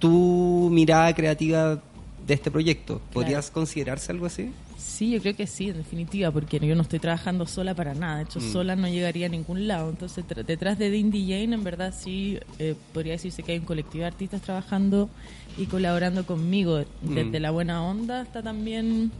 [0.00, 1.80] tu mirada creativa
[2.26, 3.00] de este proyecto.
[3.12, 4.50] ¿Podrías considerarse algo así?
[4.78, 8.18] Sí, yo creo que sí, en definitiva, porque yo no estoy trabajando sola para nada.
[8.18, 8.52] De hecho, mm.
[8.52, 9.90] sola no llegaría a ningún lado.
[9.90, 14.02] Entonces, detrás de Dindy Jane, en verdad, sí eh, podría decirse que hay un colectivo
[14.02, 15.10] de artistas trabajando
[15.56, 16.84] y colaborando conmigo.
[17.02, 17.42] Desde mm.
[17.42, 19.10] la buena onda hasta también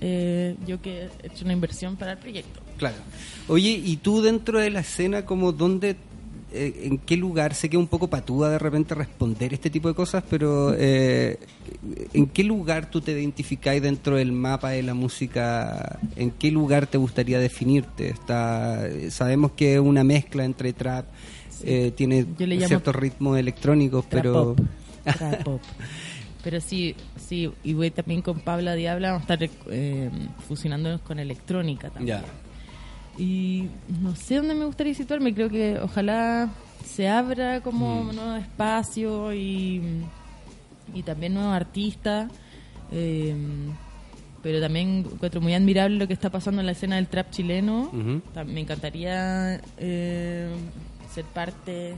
[0.00, 2.60] eh, yo que he hecho una inversión para el proyecto.
[2.78, 2.96] Claro.
[3.48, 5.96] Oye, ¿y tú dentro de la escena, como dónde
[6.54, 9.88] eh, en qué lugar, sé que es un poco patúa de repente responder este tipo
[9.88, 11.38] de cosas, pero eh,
[12.12, 15.98] ¿en qué lugar tú te identificáis dentro del mapa de la música?
[16.14, 18.08] ¿En qué lugar te gustaría definirte?
[18.08, 21.06] Está, sabemos que es una mezcla entre trap,
[21.64, 24.54] eh, tiene ciertos ritmos electrónicos, pero...
[26.44, 29.48] Pero sí, sí, y voy también con Pablo Diabla, vamos a estar
[30.48, 32.18] fusionándonos con electrónica también.
[33.18, 33.68] Y
[34.00, 36.50] no sé dónde me gustaría situarme, creo que ojalá
[36.84, 38.16] se abra como un mm.
[38.16, 39.82] nuevo espacio y,
[40.94, 42.30] y también nuevos artistas.
[42.90, 43.34] Eh,
[44.42, 47.90] pero también encuentro muy admirable lo que está pasando en la escena del trap chileno.
[48.46, 50.48] Me encantaría eh,
[51.12, 51.94] ser parte,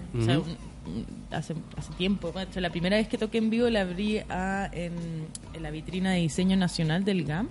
[1.31, 5.27] hace, hace tiempo, la primera vez que toqué en vivo la abrí a, en,
[5.61, 7.49] la vitrina de diseño nacional del GAM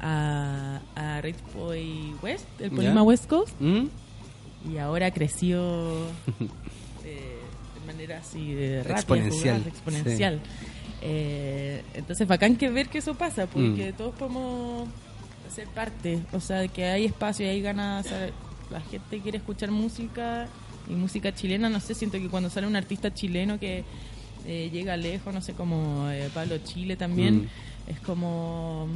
[0.00, 5.62] a, a Rich Boy West, el Polima West Coast, y ahora creció
[7.02, 9.62] de manera así de rápida, exponencial.
[9.66, 10.40] exponencial.
[11.02, 13.96] Eh, entonces, bacán que ver que eso pasa, porque mm.
[13.96, 14.88] todos podemos
[15.54, 18.06] ser parte, o sea, que hay espacio y hay ganas,
[18.70, 20.48] la gente quiere escuchar música
[20.88, 23.84] y música chilena, no sé, siento que cuando sale un artista chileno que
[24.46, 27.90] eh, llega lejos, no sé, como eh, Pablo Chile también, mm.
[27.90, 28.86] es como,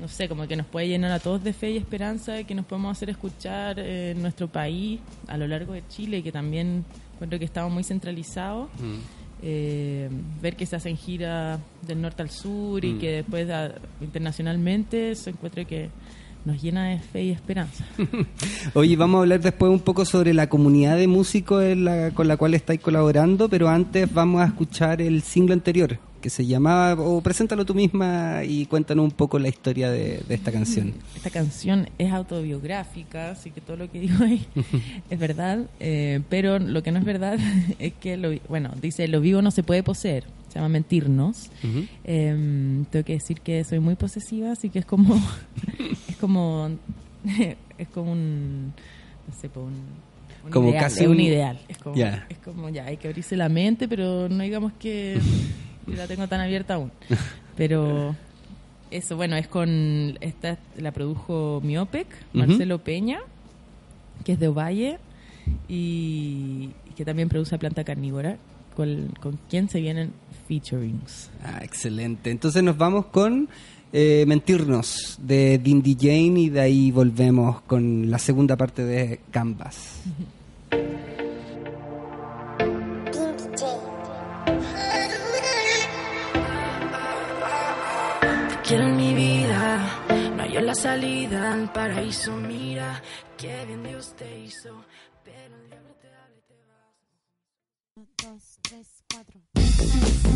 [0.00, 2.66] no sé, como que nos puede llenar a todos de fe y esperanza, que nos
[2.66, 6.84] podemos hacer escuchar eh, en nuestro país, a lo largo de Chile, que también
[7.14, 8.68] encuentro que estamos muy centralizados.
[8.78, 10.40] Mm.
[10.42, 12.98] ver que se hacen giras del norte al sur y mm.
[12.98, 13.48] que después
[14.00, 15.90] internacionalmente se encuentre que
[16.48, 17.84] nos llena de fe y esperanza.
[18.74, 21.62] Oye, vamos a hablar después un poco sobre la comunidad de músicos
[22.14, 26.46] con la cual estáis colaborando, pero antes vamos a escuchar el single anterior, que se
[26.46, 30.94] llamaba, o preséntalo tú misma y cuéntanos un poco la historia de, esta canción.
[31.16, 34.46] Esta canción es autobiográfica, así que todo lo que digo ahí
[35.10, 37.38] es verdad, eh, pero lo que no es verdad
[37.78, 41.50] es que, lo, bueno, dice, lo vivo no se puede poseer se llama Mentirnos.
[42.04, 45.20] Em, tengo que decir que soy muy posesiva, así que es como,
[46.18, 46.70] como,
[47.78, 48.72] es como un,
[49.26, 51.60] no sé, un, como ideal, casi un, ideal.
[51.68, 55.18] Es como, es como, ya, hay que abrirse la mente, pero no digamos que
[55.86, 56.92] la tengo tan abierta aún.
[57.56, 58.14] Pero
[58.92, 63.18] eso, bueno, es con, esta la produjo Miopec, Marcelo Peña,
[64.24, 64.98] que es de Ovalle,
[65.68, 68.36] y, que también produce Planta Carnívora,
[68.76, 70.12] con, con quien se vienen
[70.46, 71.30] featurings.
[71.42, 72.30] Ah, excelente.
[72.30, 73.48] Entonces nos vamos con
[73.92, 80.02] eh, Mentirnos de Dindy Jane y de ahí volvemos con la segunda parte de Canvas.
[88.64, 90.02] Quiero mi vida,
[90.36, 92.36] no hay la salida al paraíso.
[92.36, 93.02] Mira,
[93.38, 94.84] que bien Dios te hizo,
[95.24, 98.34] pero el diablo te habla y te vas.
[98.34, 100.27] Dos, tres.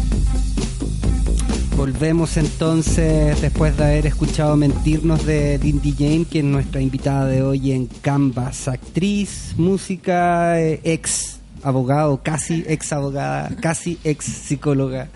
[1.76, 7.42] Volvemos entonces después de haber escuchado Mentirnos de Dindy Jane, que es nuestra invitada de
[7.42, 15.08] hoy en Canvas, actriz, música, eh, ex abogado, casi ex abogada, casi ex psicóloga.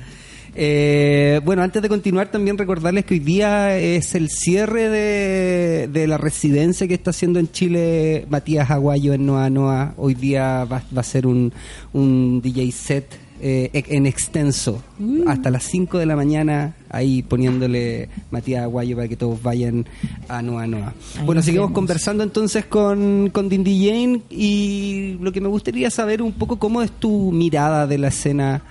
[0.54, 6.16] Eh, bueno, antes de continuar, también recordarles que hoy día es el cierre de, la
[6.16, 9.94] residencia que está haciendo en Chile Matías Aguayo en Noa Noa.
[9.98, 11.52] Hoy día va, va a ser un,
[11.92, 15.28] un DJ set eh, en extenso, mm.
[15.28, 19.86] hasta las 5 de la mañana, ahí poniéndole Matías Aguayo para que todos vayan
[20.28, 20.94] a Noa Noa.
[21.24, 26.32] bueno, seguimos conversando entonces con, con Dindy Jane y lo que me gustaría saber un
[26.32, 28.62] poco cómo es tu mirada de la escena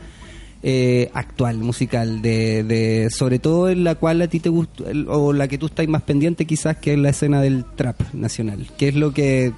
[0.63, 5.31] eh, actual, musical, de, de, sobre todo en la cual a ti te gusta, o
[5.31, 8.65] la que tú estás más pendiente quizás, que es la escena del trap nacional.
[8.75, 9.53] ¿Qué es lo que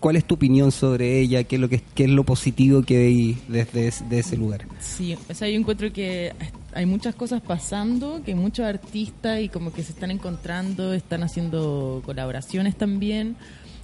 [0.00, 1.42] ¿Cuál es tu opinión sobre ella?
[1.44, 4.66] ¿Qué es lo, que, qué es lo positivo que veis desde ese, de ese lugar?
[4.78, 6.32] Sí, o sea, yo encuentro que
[6.72, 12.02] hay muchas cosas pasando, que muchos artistas y como que se están encontrando, están haciendo
[12.04, 13.34] colaboraciones también.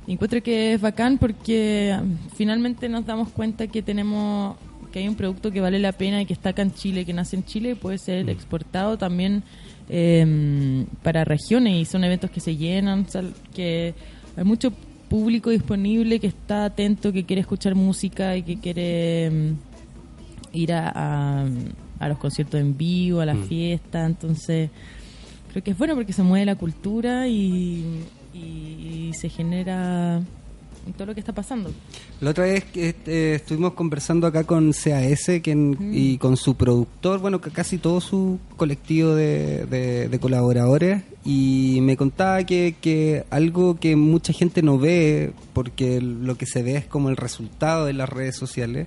[0.06, 1.98] Y encuentro que es bacán porque
[2.36, 4.56] finalmente nos damos cuenta que tenemos
[4.92, 7.12] que hay un producto que vale la pena y que está acá en Chile, que
[7.12, 9.42] nace en Chile y puede ser exportado también
[9.88, 13.92] eh, para regiones y son eventos que se llenan, o sea, que
[14.36, 14.72] hay mucho
[15.08, 20.92] público disponible que está atento, que quiere escuchar música y que quiere mm, ir a,
[20.94, 21.46] a,
[21.98, 23.44] a los conciertos en vivo, a las Mm.
[23.44, 24.70] fiestas, entonces
[25.50, 27.84] creo que es bueno porque se mueve la cultura y,
[28.34, 30.20] y se genera
[30.92, 31.70] todo lo que está pasando.
[32.20, 37.20] La otra vez que este, estuvimos conversando acá con CAS en- y con su productor,
[37.20, 43.76] bueno, casi todo su colectivo de, de- de colaboradores, y me contaba que, que algo
[43.80, 47.94] que mucha gente no ve, porque lo que se ve es como el resultado de
[47.94, 48.86] las redes sociales,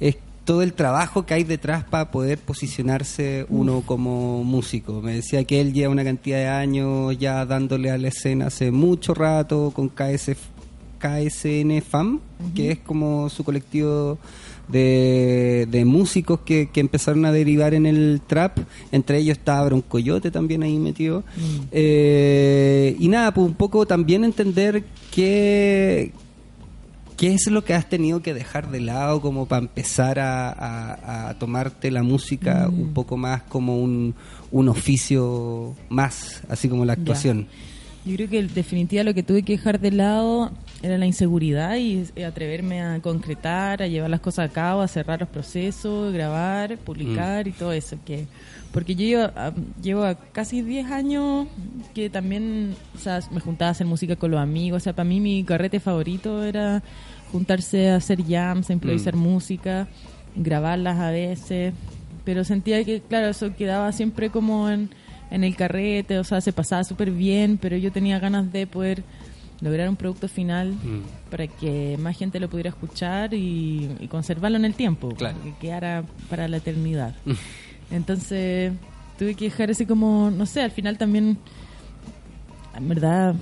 [0.00, 5.02] es todo el trabajo que hay detrás para poder posicionarse uno como músico.
[5.02, 8.70] Me decía que él lleva una cantidad de años ya dándole a la escena hace
[8.70, 10.36] mucho rato con KS,
[10.98, 12.20] KSN FAM,
[12.54, 14.18] que es como su colectivo
[14.68, 18.58] de, de músicos que, que empezaron a derivar en el trap.
[18.92, 21.24] Entre ellos estaba Broncoyote también ahí metido.
[21.72, 26.12] Eh, y nada, pues un poco también entender qué,
[27.16, 31.30] ¿Qué es lo que has tenido que dejar de lado como para empezar a, a-
[31.30, 34.14] a tomarte la música un poco más como un,
[34.52, 37.48] un oficio más, así como la actuación?
[38.08, 40.50] Yo creo que en definitiva lo que tuve que dejar de lado
[40.82, 44.88] era la inseguridad y eh, atreverme a concretar, a llevar las cosas a cabo, a
[44.88, 47.98] cerrar los procesos, grabar, publicar y todo eso.
[48.06, 48.26] Que,
[48.72, 51.48] porque yo llevo, a- llevo a casi 10 años
[51.94, 54.82] que también o sea, me juntaba a hacer música con los amigos.
[54.82, 56.82] O sea, para mí mi carrete favorito era
[57.30, 59.86] juntarse a hacer jams, a improvisar música,
[60.34, 61.74] grabarlas a veces.
[62.24, 64.90] Pero sentía que, claro, eso quedaba siempre como en,
[65.30, 69.02] en el carrete, o sea, se pasaba súper bien, pero yo tenía ganas de poder
[69.60, 70.74] lograr un producto final
[71.30, 75.36] para que más gente lo pudiera escuchar y, y conservarlo en el tiempo, Claro.
[75.42, 77.14] que quedara para la eternidad.
[77.90, 78.72] Entonces
[79.18, 81.38] tuve que dejar así como, no sé, al final también,
[82.76, 83.34] en verdad,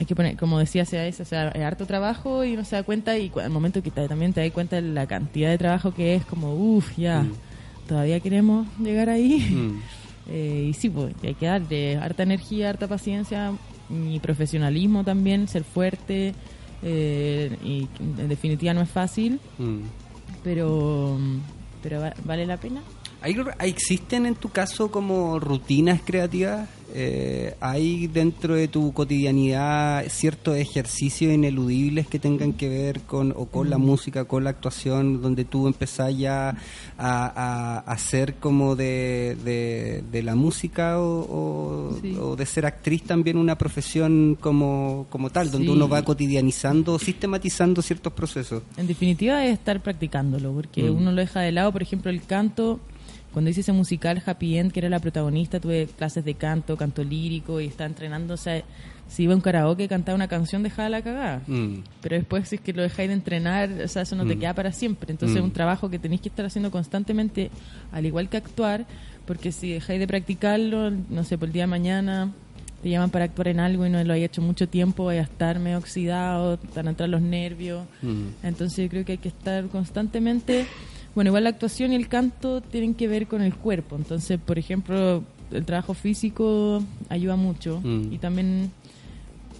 [0.00, 2.82] hay que poner, como decía CAS, o sea, es harto trabajo y uno se da
[2.82, 5.92] cuenta y al momento que te- también te das cuenta de la cantidad de trabajo
[5.92, 7.26] que es, como, uff, ya,
[7.86, 9.74] todavía queremos llegar ahí.
[10.28, 13.52] Eh, y sí, pues hay que darle harta energía, harta paciencia
[13.90, 16.34] y profesionalismo también, ser fuerte.
[16.82, 19.78] eh, y en definitiva no es fácil, Mm.
[20.44, 21.18] pero,
[21.82, 22.82] pero va- vale la pena.
[23.20, 26.68] ¿Hay, ¿Existen en tu caso como rutinas creativas?
[26.94, 33.44] Eh, ¿Hay dentro de tu cotidianidad ciertos ejercicios ineludibles que tengan que ver con o
[33.46, 36.54] con la música, con la actuación, donde tú empezás ya a,
[36.96, 41.18] a, a hacer como de, de, de la música o,
[41.92, 42.16] o- Sí.
[42.18, 45.72] o de ser actriz también una profesión como, como tal, donde Sí.
[45.72, 48.62] uno va cotidianizando, sistematizando ciertos procesos?
[48.76, 50.96] En definitiva es estar practicándolo, porque Mm.
[50.96, 52.78] uno lo deja de lado, por ejemplo, el canto.
[53.38, 57.04] Cuando hice ese musical Happy End, que era la protagonista, tuve clases de canto, canto
[57.04, 58.34] lírico y estaba entrenando.
[58.34, 58.64] O sea,
[59.06, 61.42] si iba a un karaoke cantaba una canción, dejaba la cagada.
[61.46, 61.74] Mm.
[62.00, 64.40] Pero después, si es que lo dejáis de entrenar, o sea, eso no te Mm.
[64.40, 65.12] queda para siempre.
[65.12, 65.44] Entonces, es Mm.
[65.46, 67.52] un trabajo que tenéis que estar haciendo constantemente,
[67.92, 68.86] al igual que actuar,
[69.24, 72.32] porque si dejáis de practicarlo, no sé, por el día de mañana
[72.82, 75.24] te llaman para actuar en algo y no lo hayas hecho mucho tiempo, vaya a
[75.24, 77.86] estar medio oxidado, te van a entrar los nervios.
[78.02, 78.26] Mm.
[78.42, 80.66] Entonces, yo creo que hay que estar constantemente.
[81.18, 83.96] Bueno, igual la actuación y el canto tienen que ver con el cuerpo.
[83.96, 88.12] Entonces, por ejemplo, el trabajo físico ayuda mucho Mm.
[88.12, 88.70] y también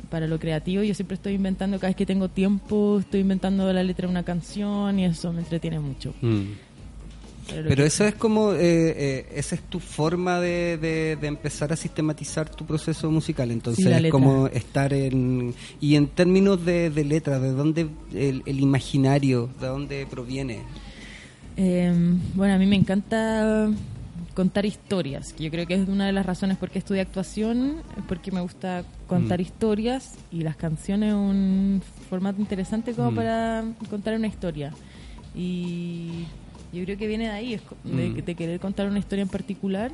[0.08, 3.82] para lo creativo yo siempre estoy inventando, cada vez que tengo tiempo, estoy inventando la
[3.82, 6.14] letra de una canción y eso me entretiene mucho.
[6.22, 6.42] Mm.
[7.66, 11.76] Pero, eso es como, eh, eh, esa es tu forma de, de- de empezar a
[11.76, 13.50] sistematizar tu proceso musical.
[13.50, 15.54] Entonces Sí, es como estar en...
[15.80, 20.60] Y en términos de, de letra, ¿de dónde el, el imaginario, de dónde proviene?
[21.60, 21.92] Eh,
[22.36, 23.68] bueno, a mí me encanta
[24.34, 28.30] contar historias, yo creo que es una de las razones por qué estudié actuación, porque
[28.30, 29.42] me gusta contar Mm.
[29.42, 33.14] historias y las canciones un formato interesante como Mm.
[33.16, 34.72] para contar una historia.
[35.34, 36.24] Y
[36.72, 38.24] yo creo que viene de ahí, de, Mm.
[38.24, 39.90] de querer contar una historia en particular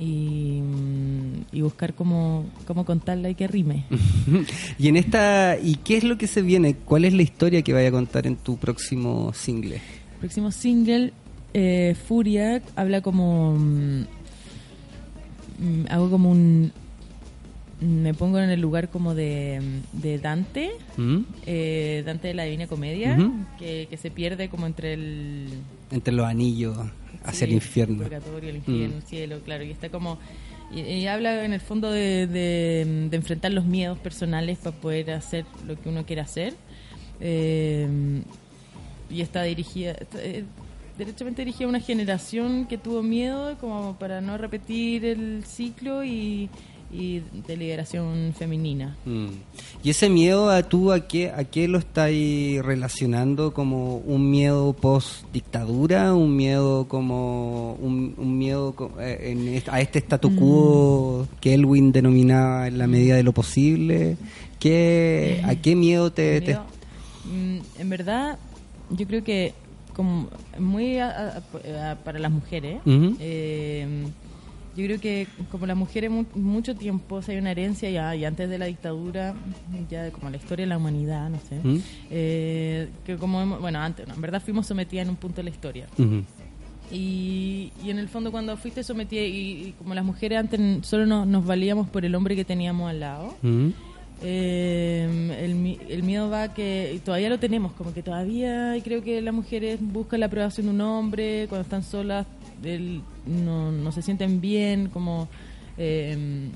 [0.00, 0.60] y,
[1.52, 3.84] y buscar cómo, cómo contarla y que rime.
[4.80, 5.56] y en esta...
[5.62, 6.74] ¿Y qué es lo que se viene?
[6.74, 9.80] ¿Cuál es la historia que vaya a contar en tu próximo single?
[10.16, 11.12] El próximo single,
[11.54, 13.54] eh, Furia, habla como.
[13.58, 14.00] mm,
[15.60, 16.72] mm, hago como un.
[17.80, 19.60] me pongo en el lugar como de,
[19.92, 21.18] de Dante, ¿Mm?
[21.46, 23.16] eh, Dante de la Divina Comedia,
[23.58, 25.48] que, que se pierde como entre el...
[25.90, 26.74] Entre los anillos
[27.22, 28.02] hacia el infierno.
[28.04, 28.98] purgatorio, el infierno, Mm.
[28.98, 30.18] el cielo, claro, y está como...
[30.74, 35.10] Y, y habla en el fondo de, de- de enfrentar los miedos personales para poder
[35.10, 36.54] hacer lo que uno quiere hacer.
[37.20, 37.86] Eh,
[39.10, 40.44] y está dirigida, está, eh,
[40.98, 46.48] derechamente dirigida a una generación que tuvo miedo como para no repetir el ciclo y,
[46.90, 48.96] y de liberación femenina.
[49.04, 49.26] Mm.
[49.84, 54.72] ¿Y ese miedo a tú a qué, a qué lo estáis relacionando como un miedo
[54.72, 61.54] post dictadura, un miedo como un, un miedo eh, en a este statu quo que
[61.54, 64.16] Elwin denominaba en la medida de lo posible?
[64.58, 66.64] ¿Qué, ¿A qué miedo te, te- Miedo,
[67.26, 68.38] mm, en verdad,
[68.90, 69.54] yo creo que
[69.94, 70.28] como
[70.58, 71.08] muy a-
[71.38, 72.80] a- a- para las mujeres,
[73.18, 73.86] eh,
[74.76, 78.14] yo creo que como las mujeres mu- mucho tiempo o sea, hay una herencia ya
[78.14, 79.34] y antes de la dictadura
[79.90, 81.60] ya como la historia de la humanidad no sé
[82.10, 85.44] eh, que como hemos- bueno antes no, en verdad fuimos sometidas en un punto de
[85.44, 85.86] la historia.
[86.92, 91.04] Y, y en el fondo cuando fuiste sometida y, y como las mujeres antes solo
[91.06, 93.34] nos, nos valíamos por el hombre que teníamos al lado.
[94.22, 99.34] Eh, el, el miedo va que todavía lo tenemos, como que todavía creo que las
[99.34, 102.26] mujeres buscan la aprobación de un hombre, cuando están solas
[102.64, 105.28] el- no, no se sienten bien, como...
[105.78, 106.48] eh,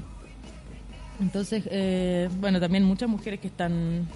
[1.20, 4.06] entonces, eh, bueno, también muchas mujeres que están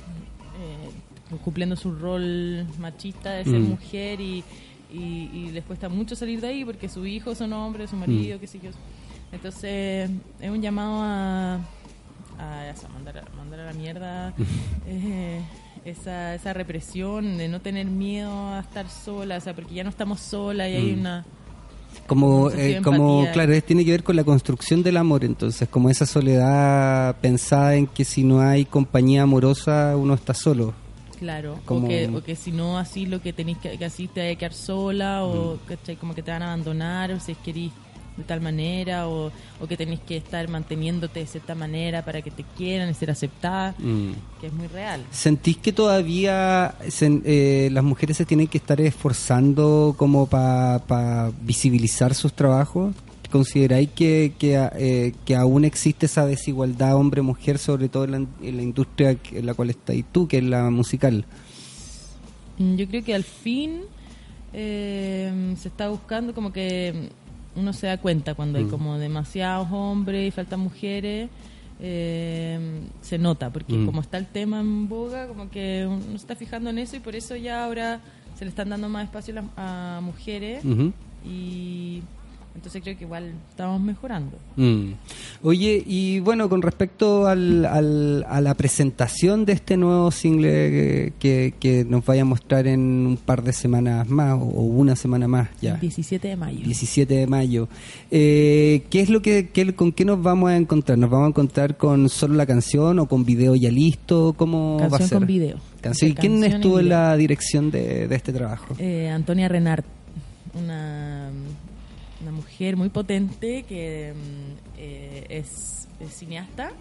[0.58, 3.68] eh, cumpliendo su rol machista de ser Mm.
[3.68, 4.42] mujer y,
[4.90, 8.40] y, y les cuesta mucho salir de ahí porque sus hijos son hombres, su marido,
[8.40, 8.70] qué sé yo.
[9.32, 10.08] Entonces,
[10.40, 11.60] es un llamado a,
[12.38, 14.32] a eso, a mandar, a mandar a la mierda
[14.86, 15.40] eh,
[15.84, 19.90] esa, esa represión de no tener miedo a estar sola, o sea, porque ya no
[19.90, 21.00] estamos solas y hay Mm.
[21.00, 21.24] una...
[22.08, 25.88] Como, eh, como claro, es- tiene que ver con la construcción del amor, entonces, como
[25.90, 30.74] esa soledad pensada en que si no hay compañía amorosa uno está solo.
[31.20, 34.08] Claro, Como- o, que, o que si no así lo que tenéis que, que así
[34.08, 35.28] te hay que quedar sola Mm.
[35.38, 35.94] o ¿cachai?
[35.96, 37.72] como que te van a abandonar o si es querís
[38.16, 42.30] de tal manera o, o que tenéis que estar manteniéndote de cierta manera para que
[42.30, 44.12] te quieran y ser aceptada, Mm.
[44.40, 45.02] que es muy real.
[45.10, 52.14] ¿Sentís que todavía se- eh, las mujeres se tienen que estar esforzando como para visibilizar
[52.14, 52.94] sus trabajos?
[53.32, 58.56] ¿Consideráis que, que, eh, que aún existe esa desigualdad hombre-mujer, sobre todo en la, en
[58.56, 61.24] la industria en la cual estáis tú, que es la musical?
[62.58, 63.80] Mm, Yo creo que al fin
[64.52, 67.08] eh, se está buscando como que
[67.56, 68.70] uno se da cuenta cuando hay Mm.
[68.70, 71.28] como demasiados hombres y faltan mujeres.
[71.80, 72.58] eh,
[73.02, 73.84] se nota, porque Mm.
[73.86, 77.00] como está el tema en boga, como que uno se está fijando en eso y
[77.00, 78.00] por eso ya ahora
[78.38, 80.64] se le están dando más espacio a, a mujeres
[81.26, 82.00] y
[82.54, 84.38] entonces creo que igual estamos mejorando.
[84.56, 84.92] Mm.
[85.42, 91.12] Oye, y bueno, con respecto al, al- a la presentación de este nuevo single que,
[91.18, 95.26] que- que nos vaya a mostrar en un par de semanas más o, una semana
[95.28, 95.74] más ya.
[95.74, 96.60] El 17 de mayo.
[96.64, 97.68] 17 de mayo.
[98.10, 100.96] Eh, ¿Qué es lo que, qué- con qué nos vamos a encontrar?
[100.96, 104.34] ¿Nos vamos a encontrar con solo la canción o con video ya listo?
[104.36, 105.18] ¿Cómo va a Canción ser?
[105.18, 105.58] con video.
[105.80, 106.10] Canción.
[106.12, 108.74] ¿Y quién canción estuvo en la dirección de, de este trabajo?
[108.78, 109.84] Eh, Antonia Renard,
[110.54, 111.30] una
[112.34, 116.72] mujer muy potente que mm, eh, es, es cineasta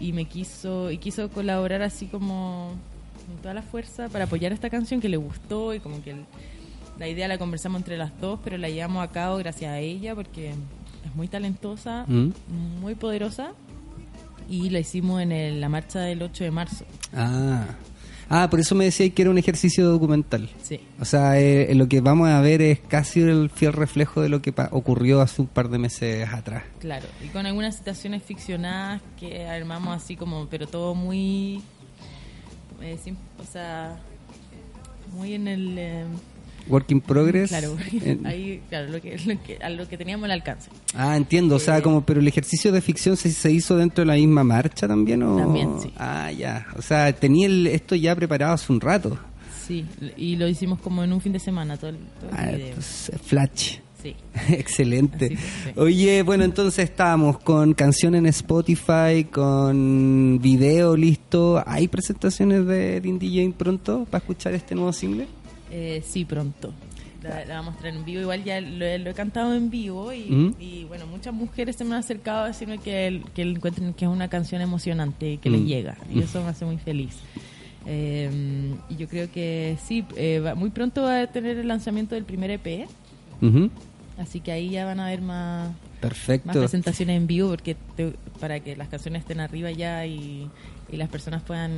[0.00, 2.72] y me quiso y quiso colaborar así como
[3.26, 6.24] con toda la fuerza para apoyar esta canción que le gustó y como que el-
[6.98, 10.16] la idea la conversamos entre las dos, pero la llevamos a cabo gracias a ella
[10.16, 12.04] porque es muy talentosa,
[12.80, 13.52] muy poderosa
[14.48, 16.84] y la hicimos en el- la marcha del 8 de marzo.
[17.14, 17.66] Ah.
[18.30, 20.50] Ah, por eso me decía que era un ejercicio documental.
[20.62, 20.80] Sí.
[21.00, 24.42] O sea, eh, lo que vamos a ver es casi el fiel reflejo de lo
[24.42, 26.64] que pa- ocurrió hace un par de meses atrás.
[26.80, 31.62] Claro, y con algunas situaciones ficcionadas que armamos así como, pero todo muy,
[32.82, 32.98] eh,
[33.38, 33.96] o sea,
[35.16, 36.04] muy en el, eh,
[36.68, 37.48] Work in progress.
[37.50, 37.76] claro,
[38.24, 40.70] ahí, claro, lo que, lo que- a lo que teníamos al alcance.
[40.94, 41.56] Ah, entiendo.
[41.56, 44.14] O sea, Eh, como, pero el ejercicio de ficción se, se hizo dentro de la
[44.14, 45.36] misma marcha también, ¿o?
[45.36, 45.92] También, sí.
[45.96, 46.66] Ah, ya.
[46.76, 49.18] O sea, tenía el- esto ya preparado hace un rato.
[49.66, 49.84] Sí,
[50.16, 52.74] y lo hicimos como en un fin de semana, todo el, todo el Ah, video.
[52.74, 53.76] pues, flash.
[54.02, 54.14] Sí.
[54.50, 55.26] Excelente.
[55.26, 55.70] Así que sí.
[55.80, 61.62] Oye, bueno, entonces estábamos con canción en Spotify, con video listo.
[61.66, 65.26] ¿Hay presentaciones de Dean DJ pronto para escuchar este nuevo single?
[65.70, 66.72] Eh, sí, pronto.
[67.22, 68.20] La, la vamos a traer en vivo.
[68.22, 70.54] Igual ya lo, he- lo he cantado en vivo y, Mm.
[70.60, 74.04] y, bueno, muchas mujeres se me han acercado a decirme que, el- que encuentren que
[74.04, 75.52] es una canción emocionante y que Mm.
[75.54, 75.96] les llega.
[76.14, 77.16] Y eso me hace muy feliz.
[77.86, 78.30] Eh,
[78.88, 82.24] y yo creo que sí, eh, va- muy pronto va a tener el lanzamiento del
[82.24, 82.86] primer EP.
[84.18, 86.46] Así que ahí ya van a ver más, Perfecto.
[86.48, 90.48] Más presentaciones en vivo porque te- para que las canciones estén arriba ya y,
[90.90, 91.70] y las personas puedan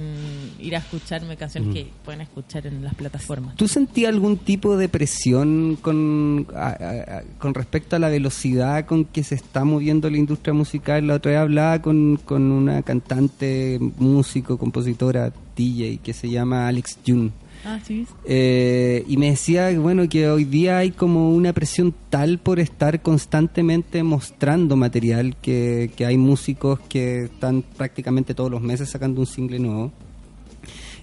[0.61, 3.57] ir a escucharme canciones que pueden escuchar en las plataformas.
[3.57, 8.87] ¿Tú sentías algún tipo de presión con, a- a- a- con respecto a la velocidad
[8.87, 11.07] con que se está moviendo la industria musical?
[11.07, 16.99] La otra vez hablaba con, con una cantante, músico, compositora, DJ, que se llama Alex
[17.07, 17.31] June.
[17.65, 18.07] Ah, sí.
[18.25, 23.03] Eh, y me decía bueno que hoy día hay como una presión tal por estar
[23.03, 29.27] constantemente mostrando material que, que hay músicos que están prácticamente todos los meses sacando un
[29.27, 29.93] single nuevo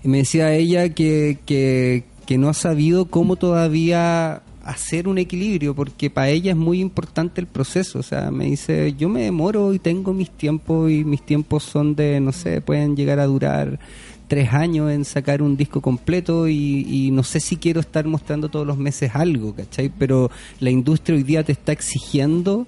[0.03, 5.73] y me decía ella que, que, que no ha sabido cómo todavía hacer un equilibrio
[5.73, 9.73] porque para ella es muy importante el proceso o sea me dice yo me demoro
[9.73, 13.79] y tengo mis tiempos y mis tiempos son de no sé pueden llegar a durar
[14.27, 18.49] tres años en sacar un disco completo y, y no sé si quiero estar mostrando
[18.49, 19.89] todos los meses algo, ¿cachai?
[19.97, 22.67] Pero la industria hoy día te está exigiendo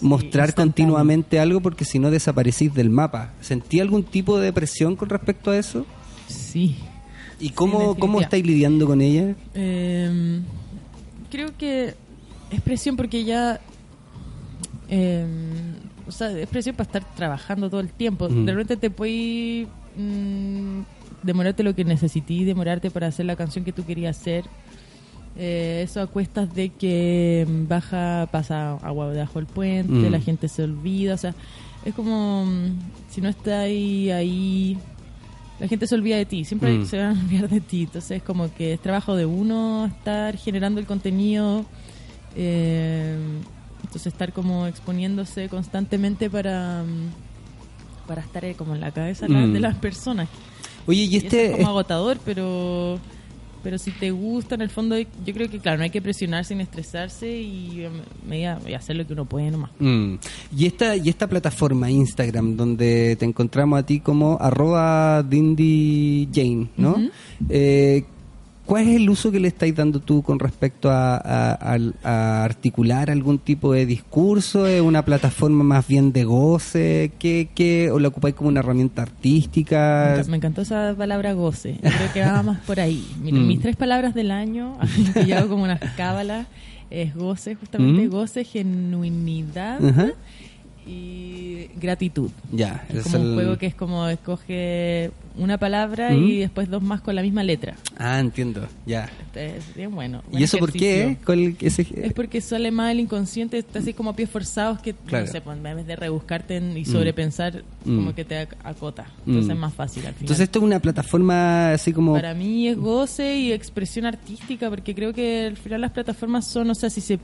[0.00, 3.32] mostrar continuamente algo porque si no desaparecís del mapa.
[3.40, 5.86] ¿Sentí algún tipo de presión con respecto a eso?
[6.28, 6.76] Sí.
[7.38, 9.34] ¿Y cómo, cómo estáis lidiando con ella?
[9.54, 10.40] Eh,
[11.30, 11.94] creo que
[12.50, 13.60] es presión porque ya.
[14.88, 15.26] eh,
[16.06, 18.28] o sea, es presión para estar trabajando todo el tiempo.
[18.28, 18.44] Mm.
[18.44, 19.66] De repente te puedes
[19.96, 20.80] mm,
[21.22, 24.44] demorarte lo que necesití, demorarte para hacer la canción que tú querías hacer.
[25.38, 30.10] Eh, eso a cuestas de que mm, baja, pasa agua debajo del puente, Mm.
[30.12, 31.14] la gente se olvida.
[31.14, 31.34] O sea,
[31.84, 32.78] es como mm,
[33.10, 34.78] si no está ahí, ahí
[35.60, 36.86] la gente se olvida de ti, siempre Mm.
[36.86, 37.82] se van a olvidar de ti.
[37.84, 41.64] Entonces, es como que es trabajo de uno estar generando el contenido,
[42.34, 43.16] eh,
[43.82, 49.52] entonces estar como exponiéndose constantemente para, mm, para estar eh, como en la cabeza Mm.
[49.52, 50.28] de las personas.
[50.86, 51.46] Oye, y Y eso este...
[51.46, 52.98] es como agotador, pero
[53.66, 56.54] pero si te gusta, en el fondo, yo creo que, claro, no hay que presionarse
[56.54, 57.90] ni estresarse y, eh,
[58.24, 59.72] medida- y hacer lo que uno puede nomás.
[59.80, 60.14] Mm.
[60.56, 66.68] Y esta y esta plataforma Instagram donde te encontramos a ti como arroba Dindy Jane,
[66.76, 66.94] ¿no?
[67.48, 68.04] Eh,
[68.66, 73.10] ¿Cuál es el uso que le estáis dando tú con respecto a, a- a articular
[73.10, 74.66] algún tipo de discurso?
[74.66, 77.12] ¿Es una plataforma más bien de goce?
[77.18, 80.20] ¿Qué, qué, ¿O la ocupáis como una herramienta artística?
[80.28, 81.74] Me encantó esa palabra goce.
[81.82, 83.06] Yo creo que va más por ahí.
[83.22, 83.46] Miren, Mm.
[83.46, 84.76] mis tres palabras del año,
[85.14, 86.46] que yo hago como unas cábalas,
[86.90, 88.10] es goce, justamente Mm.
[88.10, 89.78] goce, genuinidad.
[90.86, 92.30] Y gratitud.
[92.52, 96.24] Ya, Es es como un el- juego que es como escoge una palabra Mm.
[96.28, 97.74] y después dos más con la misma letra.
[97.98, 99.10] Ah, entiendo, ya.
[99.34, 100.22] Es bien bueno.
[100.28, 101.00] ¿Y buen eso por qué?
[101.02, 101.24] ejercicio.
[101.26, 104.94] ¿Cuál- ese- Es porque sale más el inconsciente, está así como a pies forzados que,
[104.94, 105.26] Claro.
[105.26, 107.96] no sé, pues, en vez de rebuscarte en- y sobrepensar, Mm.
[107.96, 109.06] como que te ac- acota.
[109.26, 109.50] Entonces Mm.
[109.50, 110.22] es más fácil al final.
[110.22, 112.14] Entonces esto es una plataforma así como...
[112.14, 116.70] Para mí es goce y expresión artística, porque creo que al final las plataformas son,
[116.70, 117.18] o sea, si se...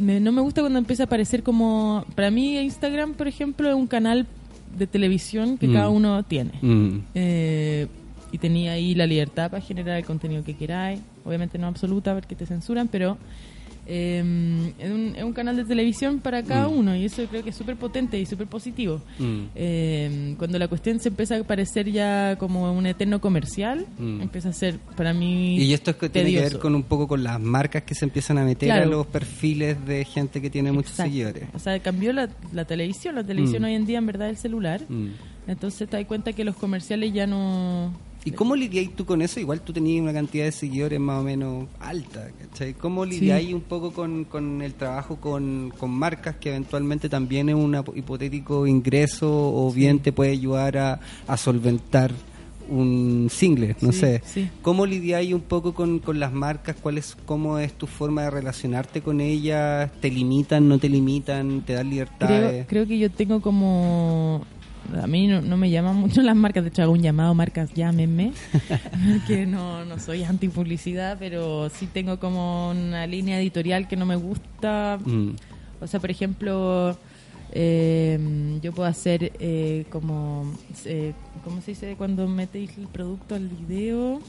[0.00, 2.04] me- no me gusta cuando empieza a aparecer como...
[2.14, 4.26] Para mí Instagram, por ejemplo, es un canal
[4.76, 5.72] de televisión que Mm.
[5.72, 6.52] cada uno tiene.
[6.62, 6.98] Mm.
[7.14, 7.86] Eh,
[8.32, 11.00] y tenía ahí la libertad para generar el contenido que queráis.
[11.24, 13.18] Obviamente no absoluta porque te censuran, pero
[13.92, 16.78] eh, es, un, es un canal de televisión para cada Mm.
[16.78, 19.02] uno y eso creo que es súper potente y súper positivo.
[19.18, 19.40] Mm.
[19.56, 24.20] Eh, cuando la cuestión se empieza a parecer ya como un eterno comercial, Mm.
[24.22, 27.08] empieza a ser para mí Y esto es que tiene que ver con un poco
[27.08, 28.84] con las marcas que se empiezan a meter Claro.
[28.84, 31.44] a los perfiles de gente que tiene muchos seguidores.
[31.52, 33.16] O sea, cambió la, la televisión.
[33.16, 33.64] La televisión Mm.
[33.66, 34.80] hoy en día, en verdad, es el celular.
[35.48, 37.92] Entonces te das cuenta que los comerciales ya no...
[38.24, 39.40] ¿Y cómo lidiáis tú con eso?
[39.40, 42.74] Igual tú tenías una cantidad de seguidores más o menos alta, ¿cachai?
[42.74, 47.54] ¿Cómo lidiáis un poco con, con el trabajo con, con marcas que eventualmente también es
[47.54, 52.12] un hipotético ingreso o bien te puede ayudar a, a solventar
[52.68, 54.22] un single, no Sí, sé.
[54.24, 54.48] sí.
[54.62, 56.76] ¿Cómo lidiáis un poco con, con las marcas?
[56.80, 59.90] ¿Cuál es, ¿Cómo es tu forma de relacionarte con ellas?
[60.00, 61.62] ¿Te limitan, no te limitan?
[61.62, 62.50] ¿Te dan libertades?
[62.50, 64.44] Creo, creo que yo tengo como...
[65.02, 67.72] A mí no, no me llaman mucho las marcas, de hecho hago un llamado, marcas
[67.74, 68.32] llámenme,
[69.26, 74.06] que no, no soy anti publicidad, pero sí tengo como una línea editorial que no
[74.06, 74.98] me gusta.
[75.04, 75.30] Mm.
[75.80, 76.96] O sea, por ejemplo,
[77.52, 80.52] eh, yo puedo hacer eh, como,
[80.84, 81.12] eh,
[81.44, 84.20] ¿cómo se dice cuando metéis el producto al video?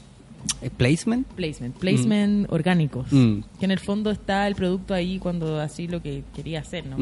[0.60, 1.26] ¿Eh, ¿Placement?
[1.28, 3.40] Placement, placement orgánicos, Mm.
[3.58, 6.96] que en el fondo está el producto ahí cuando así lo que quería hacer, ¿no?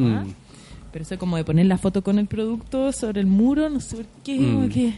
[0.91, 0.93] Mm.
[0.93, 3.97] Pero eso como de poner la foto con el producto sobre el muro, no sé
[3.97, 4.53] por qué, Mm.
[4.55, 4.93] como que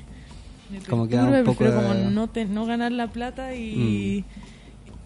[0.89, 3.54] Como que da perturba, un poco prefiero de- como no, te- no ganar la plata
[3.56, 4.24] y,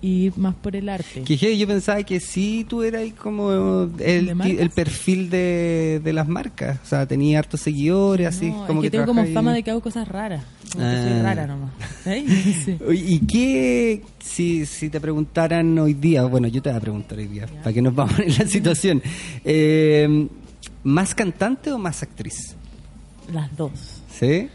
[0.01, 1.23] y ir más por el arte.
[1.23, 6.79] Que yo pensaba que sí tú eras como el, perfil de, de las marcas.
[6.83, 9.81] O sea, tenía hartos seguidores, así como es que, tengo como fama de que hago
[9.81, 10.43] cosas raras.
[10.71, 11.23] Como que soy Ah.
[11.23, 11.71] rara nomás.
[12.05, 12.77] Sí.
[12.93, 17.27] ¿Y qué, si, si te preguntaran hoy día, bueno, yo te voy a preguntar hoy
[17.27, 19.01] día, para que nos vamos en la situación,
[19.43, 20.27] eh,
[20.87, 22.55] ¿Más cantante o más actriz?
[23.29, 24.01] Las dos.
[24.09, 24.49] ¿Sí?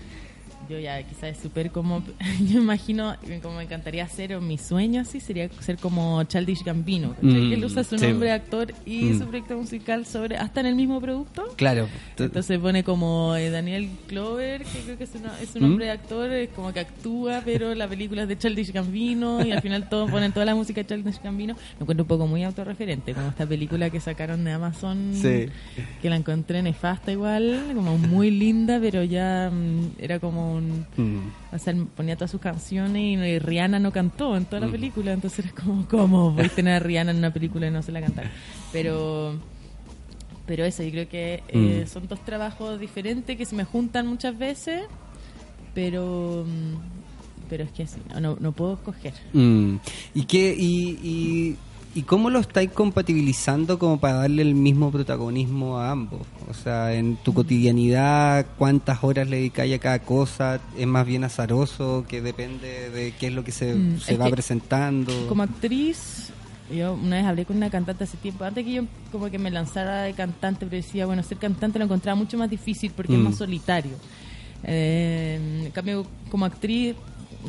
[0.69, 2.03] Yo ya quizás es súper como,
[2.41, 7.15] yo imagino como me encantaría hacer, o mi sueño así sería ser como Childish Gambino.
[7.21, 8.07] Mm, él usa su sí.
[8.07, 9.19] nombre de actor y Mm.
[9.19, 11.45] su proyecto musical sobre hasta en el mismo producto.
[11.57, 11.89] Claro.
[12.19, 15.69] Entonces pone como eh, Daniel Clover, que creo que es, una- es un ¿Mm?
[15.69, 19.51] nombre de actor, es como que actúa, pero la película es de Childish Gambino y
[19.53, 21.55] al final todos ponen toda la música de Childish Gambino.
[21.79, 25.47] Me encuentro un poco muy autorreferente, como esta película que sacaron de Amazon, Sí.
[26.01, 31.55] que la encontré nefasta igual, como muy linda, pero ya mm, era como Mm.
[31.55, 34.73] O sea, él ponía todas sus canciones y, Rihanna no cantó en toda la Mm.
[34.73, 37.83] película, entonces era como, ¿cómo voy a tener a Rihanna en una película y no
[37.83, 38.31] se la cantar?
[38.73, 39.35] Pero,
[40.47, 41.89] pero eso, yo creo que eh, Mm.
[41.89, 44.83] son dos trabajos diferentes que se me juntan muchas veces,
[45.75, 46.45] pero,
[47.49, 49.15] pero es que sí, no, no, no puedo escoger.
[49.33, 51.57] ¿Y, qué, y, y,
[51.95, 56.23] y cómo lo estáis compatibilizando como para darle el mismo protagonismo a ambos?
[56.49, 60.61] O sea, en tu cotidianidad, ¿cuántas horas le dedicáis a cada cosa?
[60.77, 64.25] ¿Es más bien azaroso, que depende de qué es lo que se, Mm, se va
[64.27, 65.13] que presentando?
[65.29, 66.33] Como actriz,
[66.75, 69.51] yo una vez hablé con una cantante hace tiempo, antes que yo como que me
[69.51, 73.17] lanzara de cantante, pero decía, bueno, ser cantante lo encontraba mucho más difícil porque Mm.
[73.17, 73.97] es más solitario.
[74.65, 76.95] Eh, en cambio, como actriz,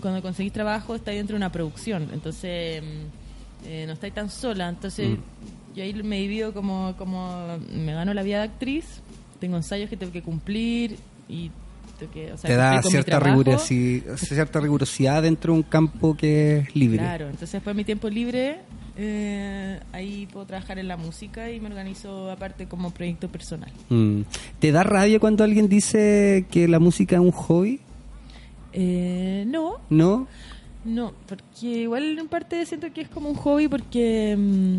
[0.01, 3.22] cuando conseguís trabajo, estáis dentro de una producción, entonces mm,
[3.65, 5.75] eh, no estáis tan sola, entonces Mm.
[5.75, 9.01] yo ahí me divido como, como me gano la vida de actriz,
[9.39, 10.97] tengo ensayos que tengo que cumplir
[11.29, 11.51] y
[11.99, 16.75] tengo que, o sea, Te da rigurosidad, cierta rigurosidad dentro de un campo que es
[16.75, 16.99] libre.
[16.99, 18.57] Claro, entonces después de mi tiempo libre,
[18.95, 23.71] eh, ahí puedo trabajar en la música y me organizo aparte como proyecto personal.
[23.89, 24.21] Mm.
[24.59, 27.79] ¿Te da rabia cuando alguien dice que la música es un hobby?
[28.73, 30.27] Eh, no, ¿No?
[30.85, 34.77] No, porque igual en parte siento que es como un hobby porque mm,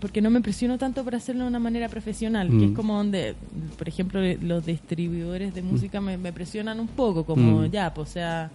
[0.00, 2.64] porque no me presiono tanto para hacerlo de una manera profesional, que Mm.
[2.64, 3.34] es como donde,
[3.76, 7.70] por ejemplo, los distribuidores de música me, me presionan un poco, como Mm.
[7.70, 8.50] ya, pues o sea,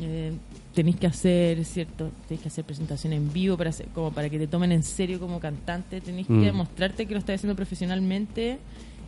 [0.00, 0.32] eh,
[0.74, 4.38] tenéis que hacer cierto, tenéis que hacer presentación en vivo para hacer- como para que
[4.38, 6.40] te tomen en serio como cantante, tenéis Mm.
[6.40, 8.58] que demostrarte que lo estás haciendo profesionalmente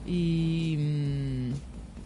[0.06, 1.52] y mm,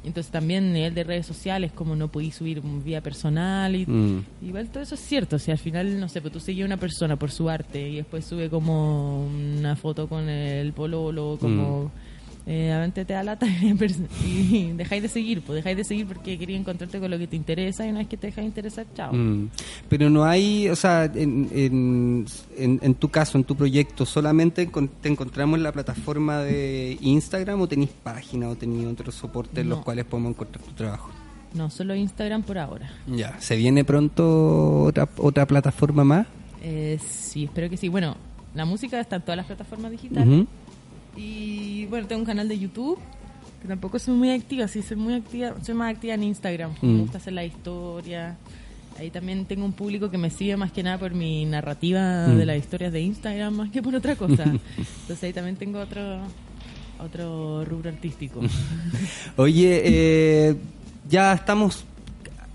[0.05, 3.87] entonces también a nivel de redes sociales como no podéis subir un vía personal y
[3.87, 4.25] Mm.
[4.43, 6.67] igual todo eso es cierto, o sea, al final no sé, pues tú sigues a
[6.67, 11.91] una persona por su arte y después sube como una foto con el pololo como
[12.47, 13.47] eh, a te da lata
[14.25, 17.37] y dejáis de seguir, pues dejáis de seguir porque quería encontrarte con lo que te
[17.37, 19.13] interesa y una vez que te dejas de interesar, chao.
[19.13, 19.49] Mm.
[19.89, 22.27] Pero no hay, o sea, en, en,
[22.57, 24.69] en- en tu caso, en tu proyecto, ¿solamente
[25.01, 29.69] te encontramos en la plataforma de Instagram o tenéis página o tenéis otros soportes en
[29.69, 29.85] los No.
[29.85, 31.11] cuales podemos encontrar tu trabajo?
[31.55, 32.91] No, solo Instagram por ahora.
[33.07, 33.39] Ya.
[33.41, 36.27] ¿Se viene pronto otra, otra plataforma más?
[36.63, 37.89] Eh, sí, espero que sí.
[37.89, 38.17] Bueno,
[38.55, 40.27] la música está en todas las plataformas digitales.
[40.29, 40.47] Ujú.
[41.17, 42.99] Y bueno, tengo un canal de YouTube
[43.61, 46.73] que tampoco soy muy activa, sí, soy muy activa, soy más activa en Instagram.
[46.81, 46.87] Mm.
[46.87, 48.37] Me gusta hacer la historia.
[48.99, 52.37] Ahí también tengo un público que me sigue más que nada por mi narrativa Mm.
[52.37, 54.45] de las historias de Instagram, más que por otra cosa.
[54.77, 56.21] Entonces ahí también tengo otro
[56.99, 58.41] otro rubro artístico.
[59.37, 60.57] Oye, eh,
[61.09, 61.85] ya estamos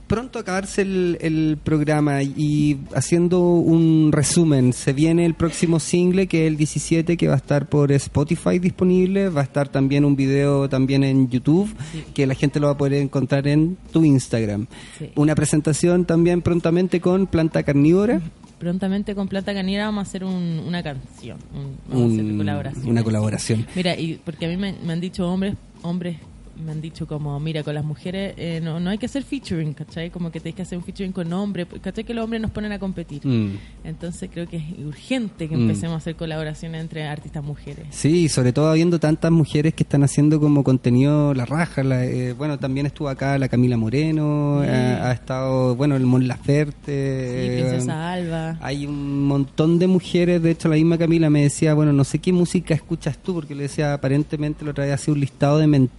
[0.08, 6.28] pronto a acabarse el, el programa y haciendo un resumen, se viene el próximo single
[6.28, 10.06] que es el 17 que va a estar por Spotify disponible, va a estar también
[10.06, 12.04] un video también en YouTube Sí.
[12.14, 14.68] que la gente lo va a poder encontrar en tu Instagram.
[14.98, 15.10] Sí.
[15.16, 18.22] Una presentación también prontamente con Planta Carnívora.
[18.60, 22.90] Prontamente con Plata Canera vamos a hacer un- una canción, un- vamos a hacer colaboración.
[22.90, 23.68] una colaboración.
[23.76, 26.18] Mira, y porque a mí me, me han dicho hombres, hombres
[26.64, 29.74] me han dicho como, mira, con las mujeres eh, no, no hay que hacer featuring,
[29.74, 30.10] ¿cachai?
[30.10, 32.04] Como que tienes que hacer un featuring con hombres, ¿cachai?
[32.04, 33.26] Que los hombres nos ponen a competir.
[33.26, 33.58] Mm.
[33.84, 35.62] Entonces creo que es urgente que Mm.
[35.62, 37.86] empecemos a hacer colaboraciones entre artistas mujeres.
[37.92, 41.84] Sí, sobre todo habiendo tantas mujeres que están haciendo como contenido la raja.
[41.84, 44.70] la- eh, bueno, también estuvo acá la Camila Moreno, Sí.
[44.70, 46.92] ha estado, bueno, el Mon Laferte.
[46.92, 48.58] Sí, eh, Princesa Alba.
[48.62, 52.20] hay un montón de mujeres, de hecho la misma Camila me decía, bueno, no sé
[52.20, 55.90] qué música escuchas tú, porque le decía, aparentemente lo traía así un listado de men-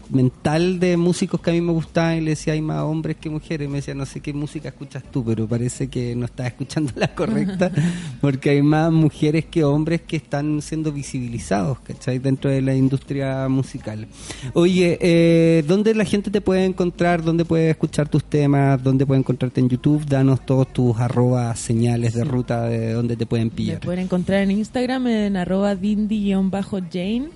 [0.57, 3.67] de músicos que a mí me gustaban y le decía, hay más hombres que mujeres,
[3.67, 6.91] y me decía, no sé qué música escuchas tú, pero parece que no estás escuchando
[6.97, 7.71] la correcta,
[8.21, 12.19] porque hay más mujeres que hombres que están siendo visibilizados, ¿cachai?
[12.19, 14.07] Dentro de la industria musical.
[14.55, 17.23] Oye, eh, ¿dónde la gente te puede encontrar?
[17.23, 18.83] ¿Dónde puede escuchar tus temas?
[18.83, 20.07] ¿Dónde puede encontrarte en YouTube?
[20.07, 23.81] Danos todos tus arrobas, señales de ruta de dónde te pueden Me pillar.
[23.81, 27.29] pueden encontrar en Instagram en arroba dindy-jane.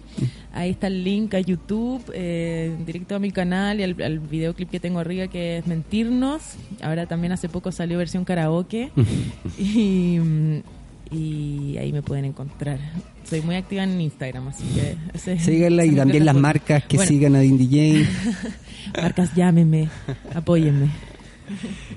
[0.52, 4.68] Ahí está el link a YouTube, eh, directo a mi canal y al, al videoclip
[4.70, 6.42] que tengo arriba que es Mentirnos.
[6.82, 8.90] Ahora también hace poco salió versión karaoke.
[9.58, 10.18] y,
[11.10, 12.78] y ahí me pueden encontrar.
[13.24, 14.96] Soy muy activa en Instagram, así que...
[15.14, 18.06] ese- Síganla y también las marcas que Bueno, sigan a Dindy Jane.
[19.02, 19.88] Marcas, llámenme,
[20.34, 20.90] apóyenme.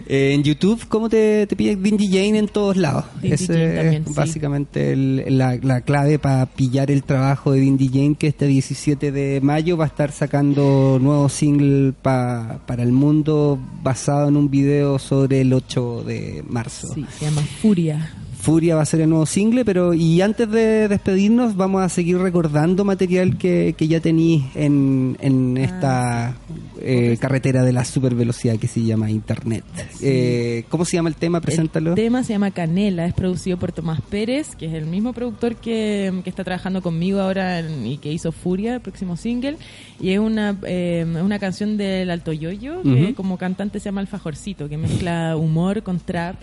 [0.07, 3.05] Eh, en YouTube, ¿cómo te, te pide Dindy Jane en todos lados?
[3.23, 4.13] Ese también, es sí.
[4.15, 9.11] básicamente el- la, la clave para pillar el trabajo de Dindy Jane, que este 17
[9.11, 14.49] de mayo va a estar sacando nuevo single pa- para el mundo basado en un
[14.49, 16.87] video sobre el 8 de marzo.
[16.93, 18.13] Sí, se llama Furia.
[18.45, 22.19] Furia va a ser el nuevo single, pero y antes de despedirnos vamos a seguir
[22.19, 26.35] recordando material que, que ya tenéis en, en esta
[26.79, 29.63] eh, carretera de la super velocidad que se llama Internet.
[29.99, 31.41] Eh, ¿Cómo se llama el tema?
[31.41, 31.89] Preséntalo.
[31.91, 35.55] El tema se llama Canela, es producido por Tomás Pérez, que es el mismo productor
[35.55, 39.57] que, que está trabajando conmigo ahora en- y que hizo Furia, el próximo single.
[39.99, 44.69] Y es una, eh, una canción del Alto Yoyo, que como cantante se llama Alfajorcito,
[44.69, 46.35] que mezcla humor con trap.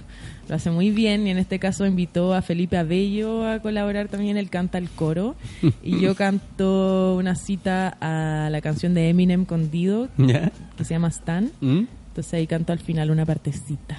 [0.52, 4.36] Lo hace muy bien y en este caso invitó a Felipe Abello a colaborar también,
[4.36, 5.34] él canta el coro.
[5.82, 10.10] y yo canto una cita a la canción de Eminem con Dido,
[10.76, 11.50] que se llama Stan.
[11.62, 11.84] ¿Mm?
[12.08, 13.98] Entonces ahí canto al final una partecita.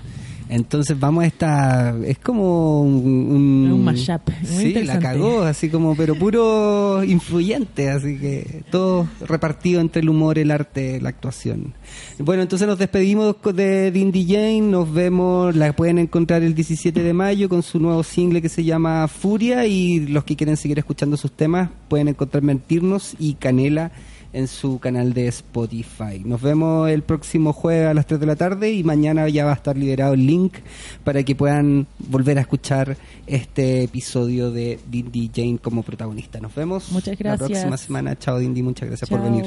[0.49, 1.95] Entonces vamos a esta...
[2.05, 2.93] Es como un...
[2.95, 4.21] un- Un mashup,
[4.51, 10.09] muy Sí, la cagó, así como, pero puro influyente, así que todo repartido entre el
[10.09, 11.73] humor, el arte, la actuación.
[12.19, 17.13] Bueno, entonces nos despedimos de Dindy Jane, nos vemos, la pueden encontrar el 17 de
[17.13, 21.17] mayo con su nuevo single que se llama Furia y los que quieren seguir escuchando
[21.17, 23.91] sus temas pueden encontrar Mentirnos y Canela
[24.33, 26.21] en su canal de Spotify.
[26.25, 29.51] Nos vemos el próximo jueves a las 3 de la tarde y mañana ya va
[29.51, 30.55] a estar liberado el link
[31.03, 36.39] para que puedan volver a escuchar este episodio de Dindy Jane como protagonista.
[36.39, 37.49] Nos vemos Muchas la gracias.
[37.49, 38.17] próxima semana.
[38.17, 39.45] Chao Dindy, muchas gracias por venir.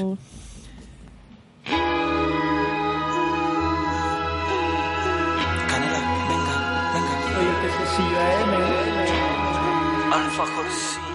[5.69, 6.57] Canela, venga,
[6.93, 7.13] venga.
[7.33, 8.53] Soy el pececillo AM.
[10.13, 11.06] Alfajorcito.